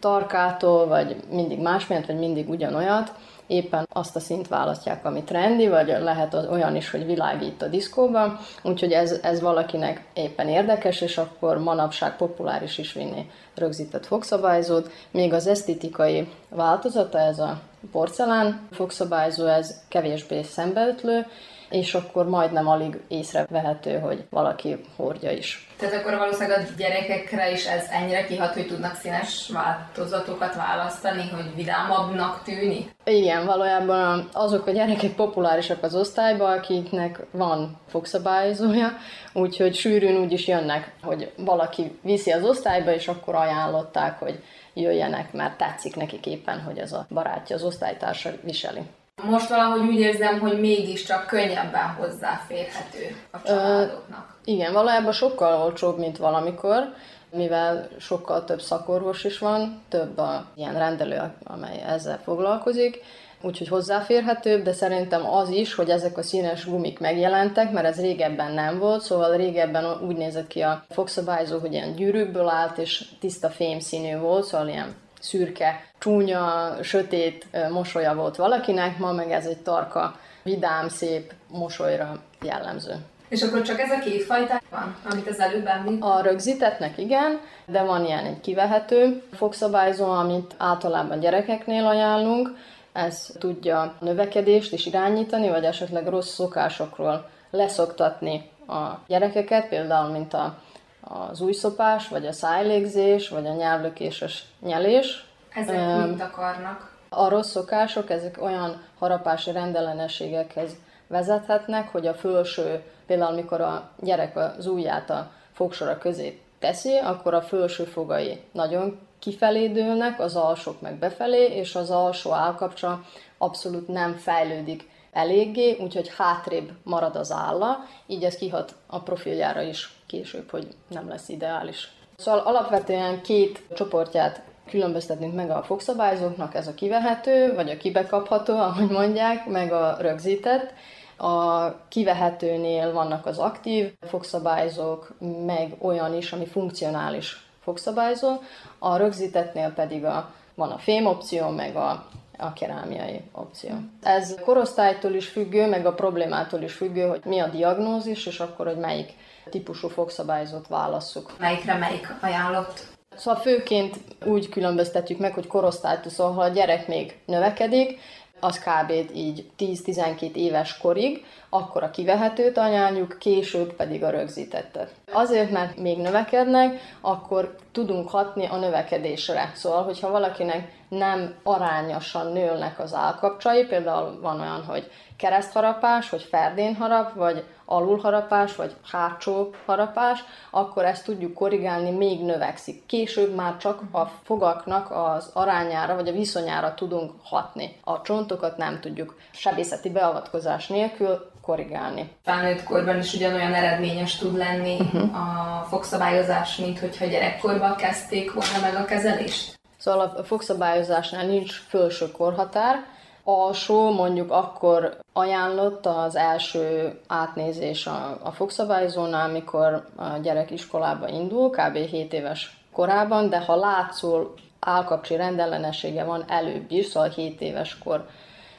[0.00, 3.12] tarkától, vagy mindig másmilyet, vagy mindig ugyanolyat,
[3.50, 7.68] éppen azt a szint választják, ami trendi, vagy lehet az olyan is, hogy világít a
[7.68, 14.90] diszkóban, úgyhogy ez, ez valakinek éppen érdekes, és akkor manapság populáris is vinni rögzített fogszabályzót,
[15.10, 17.60] még az esztétikai változata, ez a
[17.92, 21.26] porcelán fogszabályzó, ez kevésbé szembeötlő,
[21.70, 25.68] és akkor majdnem alig észrevehető, hogy valaki hordja is.
[25.78, 31.54] Tehát akkor valószínűleg a gyerekekre is ez ennyire kihat, hogy tudnak színes változatokat választani, hogy
[31.54, 32.90] vidámabbnak tűnik?
[33.04, 38.88] Igen, valójában azok a gyerekek populárisak az osztályban, akiknek van fogszabályozója,
[39.32, 44.42] úgyhogy sűrűn úgy is jönnek, hogy valaki viszi az osztályba, és akkor ajánlották, hogy
[44.74, 48.80] jöjjenek, mert tetszik nekik éppen, hogy ez a barátja, az osztálytársa viseli.
[49.24, 54.36] Most valahogy úgy érzem, hogy mégiscsak könnyebben hozzáférhető a családoknak.
[54.44, 56.94] Igen, valójában sokkal olcsóbb, mint valamikor,
[57.30, 63.02] mivel sokkal több szakorvos is van, több a ilyen rendelő, amely ezzel foglalkozik,
[63.42, 68.52] úgyhogy hozzáférhetőbb, de szerintem az is, hogy ezek a színes gumik megjelentek, mert ez régebben
[68.52, 73.48] nem volt, szóval régebben úgy nézett ki a fogszabályzó, hogy ilyen gyűrűkből állt, és tiszta
[73.48, 80.18] fémszínű volt, szóval ilyen szürke, csúnya, sötét mosolya volt valakinek, ma meg ez egy tarka,
[80.42, 82.94] vidám, szép mosolyra jellemző.
[83.28, 86.02] És akkor csak ez a két fajta van, amit az előbb említ?
[86.02, 92.56] A rögzítettnek igen, de van ilyen egy kivehető fogszabályzó, amit általában gyerekeknél ajánlunk.
[92.92, 100.58] Ez tudja növekedést is irányítani, vagy esetleg rossz szokásokról leszoktatni a gyerekeket, például mint a,
[101.00, 105.26] az újszopás, vagy a szájlégzés, vagy a nyelvlökéses nyelés.
[105.54, 106.90] Ezek Öm, mit akarnak?
[107.08, 114.36] A rossz szokások, ezek olyan harapási rendellenességekhez vezethetnek, hogy a felső, például mikor a gyerek
[114.36, 120.80] az ujját a fogsora közé teszi, akkor a felső fogai nagyon kifelé dőlnek, az alsók
[120.80, 123.04] meg befelé, és az alsó állkapcsa
[123.38, 129.99] abszolút nem fejlődik eléggé, úgyhogy hátrébb marad az álla, így ez kihat a profiljára is
[130.10, 131.88] később, hogy nem lesz ideális.
[132.16, 138.90] Szóval alapvetően két csoportját különböztetünk meg a fogszabályzóknak, ez a kivehető, vagy a kibekapható, ahogy
[138.90, 140.72] mondják, meg a rögzített.
[141.16, 145.14] A kivehetőnél vannak az aktív fogszabályzók,
[145.46, 148.36] meg olyan is, ami funkcionális fogszabályzó.
[148.78, 152.08] A rögzítettnél pedig a, van a fém opció, meg a,
[152.40, 153.70] a kerámiai opció.
[154.02, 158.66] Ez korosztálytól is függő, meg a problémától is függő, hogy mi a diagnózis, és akkor,
[158.66, 159.12] hogy melyik
[159.50, 161.32] típusú fogszabályzót válasszuk.
[161.38, 162.86] Melyikre melyik ajánlott?
[163.16, 167.98] Szóval főként úgy különböztetjük meg, hogy korosztálytól, szóval ha a gyerek még növekedik,
[168.40, 168.92] az kb.
[169.14, 174.94] így 10-12 éves korig, akkor a kivehetőt anyáljuk, később pedig a rögzítettet.
[175.12, 179.52] Azért, mert még növekednek, akkor tudunk hatni a növekedésre.
[179.54, 186.76] Szóval, hogyha valakinek nem arányosan nőlnek az állkapcsai, például van olyan, hogy keresztharapás, hogy ferdén
[186.76, 192.86] harap, vagy alulharapás, vagy hátsó harapás, akkor ezt tudjuk korrigálni, még növekszik.
[192.86, 197.76] Később már csak a fogaknak az arányára, vagy a viszonyára tudunk hatni.
[197.84, 202.10] A csontokat nem tudjuk sebészeti beavatkozás nélkül korrigálni.
[202.22, 205.16] Felnőtt korban is ugyanolyan eredményes tud lenni uh-huh.
[205.16, 209.59] a fogszabályozás, mint hogyha gyerekkorban kezdték volna meg a kezelést?
[209.80, 212.84] Szóval a fogszabályozásnál nincs felső korhatár,
[213.24, 221.50] alsó mondjuk akkor ajánlott az első átnézés a, a fogszabályzónál, amikor a gyerek iskolába indul,
[221.50, 221.76] kb.
[221.76, 228.06] 7 éves korában, de ha látszól állkapcsi rendellenessége van előbb is, szóval 7 éves kor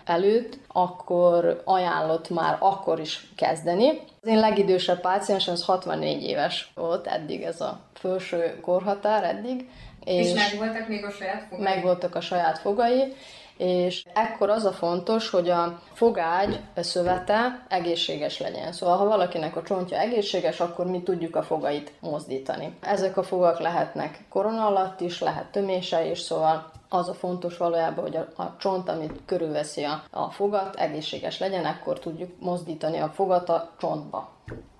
[0.05, 3.89] előtt, akkor ajánlott már akkor is kezdeni.
[4.21, 9.69] Az én legidősebb páciensem az 64 éves volt eddig ez a felső korhatár eddig.
[10.03, 11.63] És, és megvoltak még a saját fogai?
[11.63, 13.13] Megvoltak a saját fogai,
[13.57, 18.71] és ekkor az a fontos, hogy a fogágy szövete egészséges legyen.
[18.71, 22.77] Szóval, ha valakinek a csontja egészséges, akkor mi tudjuk a fogait mozdítani.
[22.81, 28.03] Ezek a fogak lehetnek korona alatt is, lehet tömése is, szóval az a fontos valójában,
[28.03, 33.09] hogy a, a csont, amit körülveszi a, a fogat, egészséges legyen, akkor tudjuk mozdítani a
[33.09, 34.29] fogat a csontba.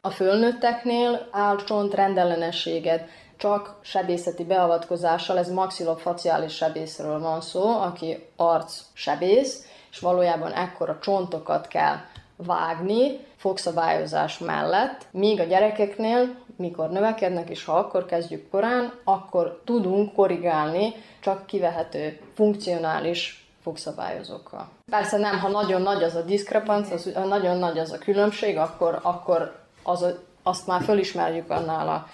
[0.02, 3.08] A fölnőtteknél állcsont rendellenességet
[3.42, 11.68] csak sebészeti beavatkozással, ez maxillofaciális sebészről van szó, aki arc sebész, és valójában ekkora csontokat
[11.68, 11.96] kell
[12.36, 20.14] vágni fogszabályozás mellett, míg a gyerekeknél, mikor növekednek, és ha akkor kezdjük korán, akkor tudunk
[20.14, 24.70] korrigálni csak kivehető funkcionális fogszabályozókkal.
[24.92, 29.00] Persze nem, ha nagyon nagy az a diszkrepanc, az, nagyon nagy az a különbség, akkor,
[29.02, 30.06] akkor az,
[30.44, 32.08] azt már fölismerjük annál a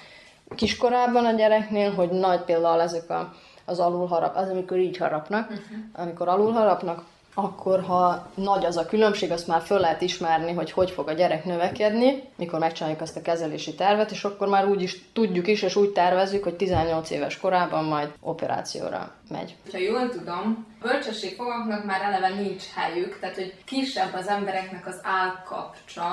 [0.56, 3.34] kiskorában a gyereknél, hogy nagy például ezek a
[3.68, 5.52] az alulharap, az amikor így harapnak,
[5.94, 7.04] amikor alulharapnak,
[7.34, 11.14] akkor ha nagy az a különbség, azt már föl lehet ismerni, hogy hogy fog a
[11.14, 15.62] gyerek növekedni, mikor megcsináljuk ezt a kezelési tervet, és akkor már úgy is tudjuk is,
[15.62, 19.56] és úgy tervezzük, hogy 18 éves korában majd operációra megy.
[19.72, 26.06] Ha jól tudom, bölcsességfogaknak már eleve nincs helyük, tehát hogy kisebb az embereknek az állkapcsa,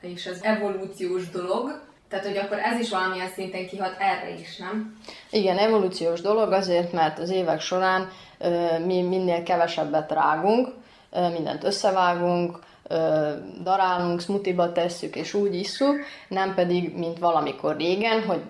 [0.00, 4.98] és az evolúciós dolog, tehát hogy akkor ez is valamilyen szinten kihat erre is, nem?
[5.30, 8.08] Igen, evolúciós dolog azért, mert az évek során
[8.38, 10.68] ö, mi minél kevesebbet rágunk,
[11.10, 12.58] ö, mindent összevágunk,
[12.88, 13.30] ö,
[13.62, 15.96] darálunk, smoothie tesszük és úgy isszuk,
[16.28, 18.40] nem pedig, mint valamikor régen, hogy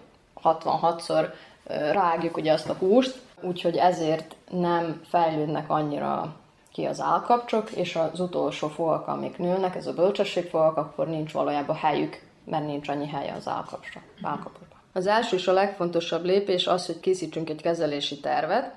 [0.43, 1.33] 66-szor
[1.67, 6.35] ö, rágjuk ugye azt a húst, úgyhogy ezért nem fejlődnek annyira
[6.73, 11.77] ki az állkapcsok, és az utolsó fogak, amik nőnek, ez a bölcsességfogak, akkor nincs valójában
[11.77, 14.79] helyük, mert nincs annyi helye az állkapcsra, állkapokban.
[14.93, 18.75] Az első és a legfontosabb lépés az, hogy készítsünk egy kezelési tervet.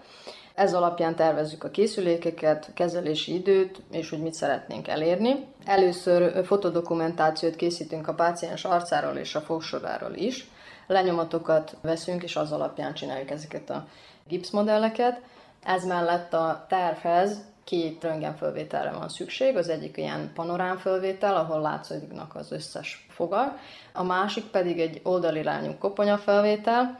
[0.56, 5.46] Ez alapján tervezzük a készülékeket, kezelési időt, és hogy mit szeretnénk elérni.
[5.66, 10.48] Először fotodokumentációt készítünk a páciens arcáról és a fogsoráról is.
[10.88, 13.88] Lenyomatokat veszünk, és az alapján csináljuk ezeket a
[14.28, 15.22] gipszmodelleket.
[15.64, 22.52] Ez mellett a tervhez két röntgenfölvételre van szükség, az egyik ilyen panorámfölvétel, ahol látszódnak az
[22.52, 23.58] összes fogal,
[23.94, 27.00] a másik pedig egy oldalirányú koponyafelvétel,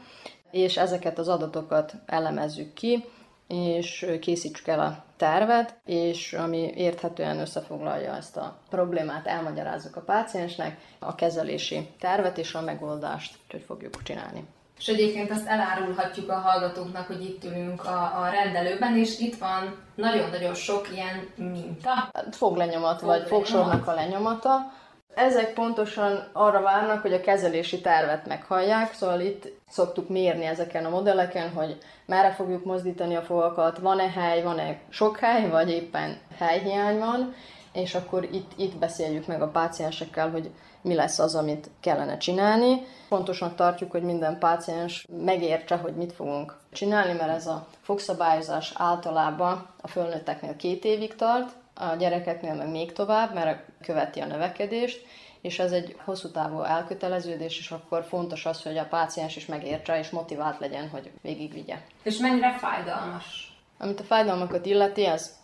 [0.50, 3.04] és ezeket az adatokat elemezzük ki,
[3.46, 10.78] és készítsük el a tervet, és ami érthetően összefoglalja ezt a problémát, elmagyarázzuk a páciensnek,
[10.98, 14.44] a kezelési tervet és a megoldást, hogy fogjuk csinálni.
[14.78, 19.76] És egyébként azt elárulhatjuk a hallgatóknak, hogy itt ülünk a, a rendelőben, és itt van
[19.94, 22.10] nagyon-nagyon sok ilyen minta.
[22.30, 24.72] Foglenyomat, vagy fogsornak a lenyomata.
[25.14, 30.88] Ezek pontosan arra várnak, hogy a kezelési tervet meghallják, szóval itt szoktuk mérni ezeken a
[30.88, 36.98] modelleken, hogy merre fogjuk mozdítani a fogakat, van-e hely, van-e sok hely, vagy éppen helyhiány
[36.98, 37.34] van,
[37.72, 40.50] és akkor itt, itt beszéljük meg a páciensekkel, hogy
[40.84, 42.86] mi lesz az, amit kellene csinálni.
[43.08, 49.66] Pontosan tartjuk, hogy minden páciens megértse, hogy mit fogunk csinálni, mert ez a fogszabályozás általában
[49.80, 55.06] a fölnőtteknél két évig tart, a gyerekeknél meg még tovább, mert követi a növekedést,
[55.40, 59.98] és ez egy hosszú távú elköteleződés, és akkor fontos az, hogy a páciens is megértse,
[59.98, 61.76] és motivált legyen, hogy végigvigye.
[62.02, 63.56] És mennyire fájdalmas?
[63.78, 65.34] Amit a fájdalmakat illeti, az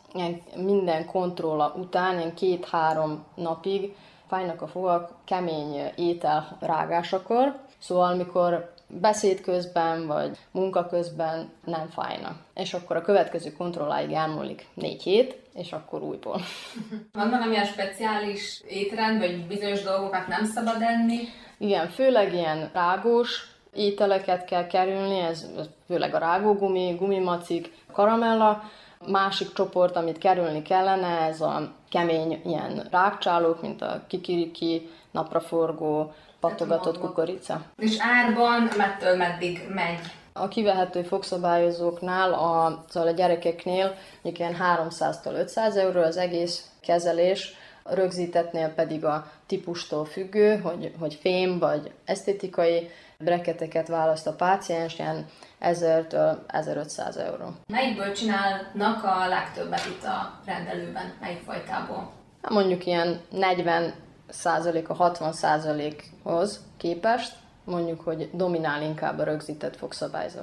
[0.57, 3.95] minden kontrolla után, ilyen két-három napig
[4.31, 12.35] fájnak a fogak kemény étel rágásakor, szóval mikor beszéd közben vagy munka közben nem fájnak.
[12.55, 16.41] És akkor a következő kontrolláig elmúlik négy hét, és akkor újból.
[17.13, 21.19] Van valamilyen speciális étrend, vagy bizonyos dolgokat nem szabad enni?
[21.59, 25.47] Igen, főleg ilyen rágós ételeket kell kerülni, ez
[25.87, 28.63] főleg a rágógumi, gumimacik, karamella.
[29.07, 36.99] Másik csoport, amit kerülni kellene, ez a kemény ilyen rákcsálók, mint a kikiriki, napraforgó, pattogatott
[36.99, 37.63] kukorica.
[37.77, 39.99] És árban mettől meddig megy?
[40.33, 47.95] A kivehető fogszabályozóknál, a, szóval a gyerekeknél ilyen 300-tól 500 euró az egész kezelés, a
[47.95, 55.27] rögzítettnél pedig a típustól függő, hogy, hogy fém vagy esztétikai breketeket választ a páciens, ilyen
[55.61, 57.55] 1000-től 1500 euró.
[57.73, 61.13] Melyikből csinálnak a legtöbbet itt a rendelőben?
[61.21, 62.13] Melyik fajtából?
[62.43, 63.95] Hát mondjuk ilyen 40
[64.29, 67.33] százalék a 60 százalékhoz képest,
[67.65, 70.41] mondjuk, hogy dominál inkább a rögzített fogszabályzó.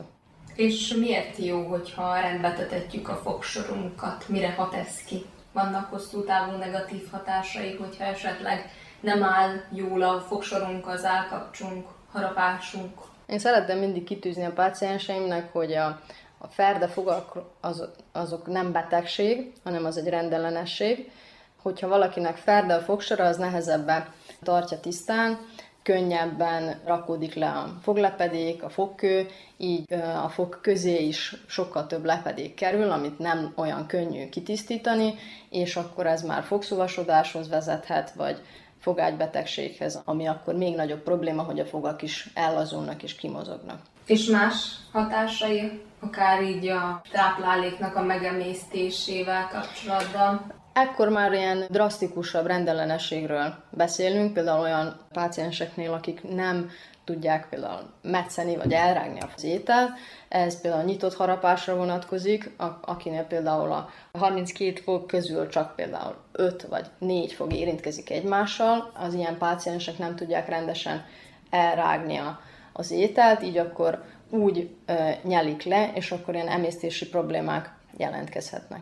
[0.55, 4.27] És miért jó, hogyha rendbe tetetjük a fogsorunkat?
[4.27, 5.25] Mire hat ez ki?
[5.51, 8.69] Vannak hosszú távú negatív hatásai, hogyha esetleg
[8.99, 12.99] nem áll jól a fogsorunk, az állkapcsunk, harapásunk?
[13.27, 16.01] Én szeretem mindig kitűzni a pácienseimnek, hogy a,
[16.37, 21.11] a ferdefogak az, azok nem betegség, hanem az egy rendellenesség.
[21.61, 24.13] Hogyha valakinek ferde a fogsora, az nehezebben
[24.43, 25.39] tartja tisztán,
[25.83, 29.27] könnyebben rakódik le a foglepedék, a fogkő,
[29.57, 29.93] így
[30.23, 35.13] a fog közé is sokkal több lepedék kerül, amit nem olyan könnyű kitisztítani,
[35.49, 38.41] és akkor ez már fogszuvasodáshoz vezethet, vagy
[38.87, 43.79] fogágybetegséghez, ami akkor még nagyobb probléma, hogy a fogak is ellazulnak és kimozognak.
[44.05, 44.55] És más
[44.91, 50.53] hatásai, akár így a tápláléknak a megemésztésével kapcsolatban?
[50.73, 56.69] Ekkor már ilyen drasztikusabb rendellenességről beszélünk, például olyan pácienseknél, akik nem
[57.07, 59.91] tudják például metszeni vagy elrágni az ételt.
[60.29, 62.51] Ez például nyitott harapásra vonatkozik,
[62.81, 68.91] akinél például a 32 fog közül csak például 5 vagy 4 fog érintkezik egymással.
[68.93, 71.05] Az ilyen páciensek nem tudják rendesen
[71.49, 72.21] elrágni
[72.73, 78.81] az ételt, így akkor úgy ö, nyelik le, és akkor ilyen emésztési problémák jelentkezhetnek.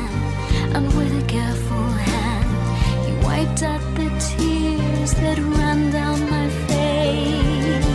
[0.73, 2.49] and with a careful hand,
[3.05, 7.85] he wiped out the tears that ran down my face.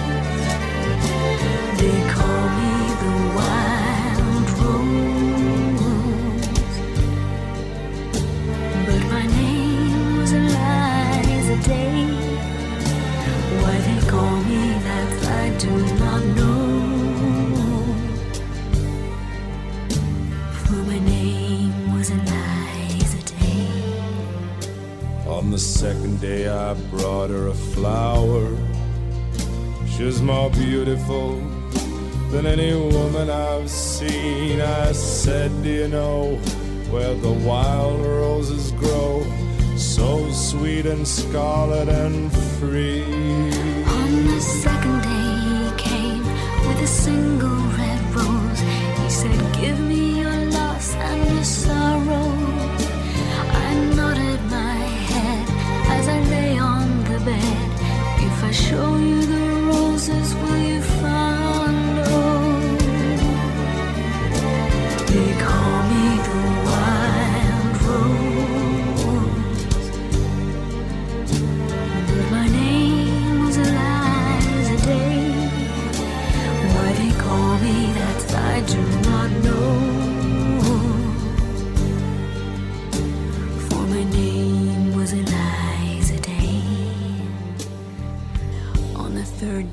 [1.80, 2.74] They call me
[3.04, 5.86] the wild rose.
[8.86, 12.04] But my name was Eliza Day.
[13.62, 15.10] Why they call me that
[15.42, 15.70] I do
[16.00, 16.05] not
[25.56, 28.54] the second day, I brought her a flower.
[29.88, 31.38] She was more beautiful
[32.30, 34.60] than any woman I've seen.
[34.60, 36.36] I said, Do you know
[36.90, 39.24] where the wild roses grow?
[39.78, 43.04] So sweet and scarlet and free.
[43.96, 46.24] On the second day he came
[46.68, 48.60] with a single red rose.
[49.00, 52.35] He said, Give me your loss and your sorrow.
[58.68, 59.35] 终于。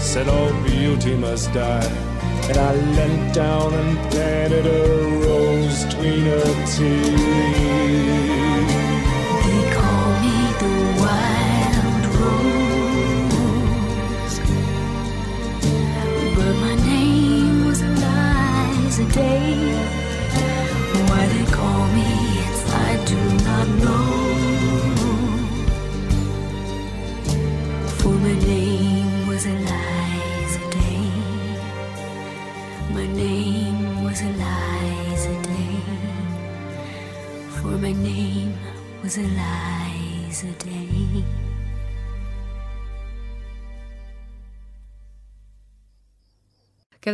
[0.00, 1.84] Said all beauty must die.
[2.48, 8.09] And I leant down and planted a rose between her teeth.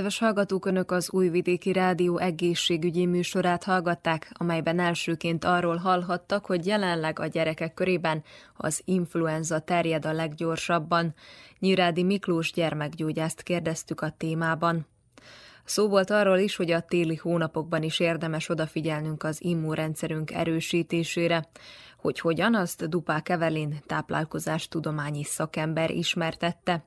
[0.06, 7.18] Kedves hallgatók, Önök az Újvidéki Rádió egészségügyi műsorát hallgatták, amelyben elsőként arról hallhattak, hogy jelenleg
[7.18, 8.22] a gyerekek körében
[8.56, 11.14] az influenza terjed a leggyorsabban.
[11.58, 14.86] Nyirádi Miklós gyermekgyógyászt kérdeztük a témában.
[15.64, 21.48] Szó volt arról is, hogy a téli hónapokban is érdemes odafigyelnünk az immunrendszerünk erősítésére.
[21.96, 26.84] Hogy hogyan, azt Dupák Evelin táplálkozás tudományi szakember ismertette.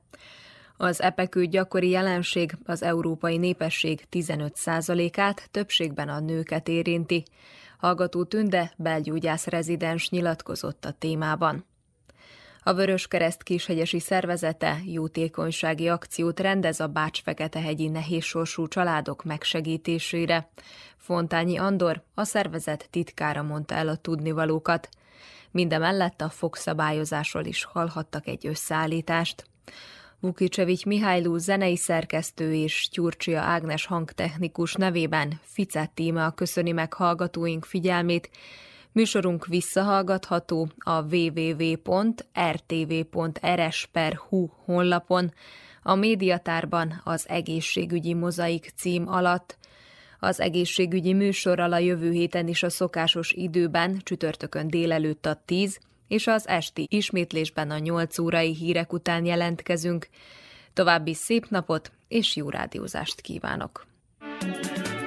[0.82, 7.24] Az epekő gyakori jelenség az európai népesség 15%-át, többségben a nőket érinti.
[7.78, 11.64] Hallgató Tünde, belgyógyász rezidens nyilatkozott a témában.
[12.62, 20.50] A Vöröskereszt kishegyesi szervezete jótékonysági akciót rendez a Bács-Feketehegyi nehézsorsú családok megsegítésére.
[20.96, 24.88] Fontányi Andor, a szervezet titkára mondta el a tudnivalókat.
[25.50, 29.44] Mindemellett a fogszabályozásról is hallhattak egy összeállítást.
[30.20, 38.30] Vukicevics Mihályló zenei szerkesztő és Tyurcsia Ágnes hangtechnikus nevében Ficet Tíma köszöni meg hallgatóink figyelmét.
[38.92, 41.68] Műsorunk visszahallgatható a www.rtv.rs.hu
[44.64, 45.32] honlapon,
[45.82, 49.58] a médiatárban az egészségügyi mozaik cím alatt.
[50.18, 55.78] Az egészségügyi műsorral a jövő héten is a szokásos időben, csütörtökön délelőtt a 10,
[56.10, 60.08] és az esti ismétlésben a 8 órai hírek után jelentkezünk.
[60.72, 63.88] További szép napot és jó rádiózást kívánok!
[64.40, 64.99] thank you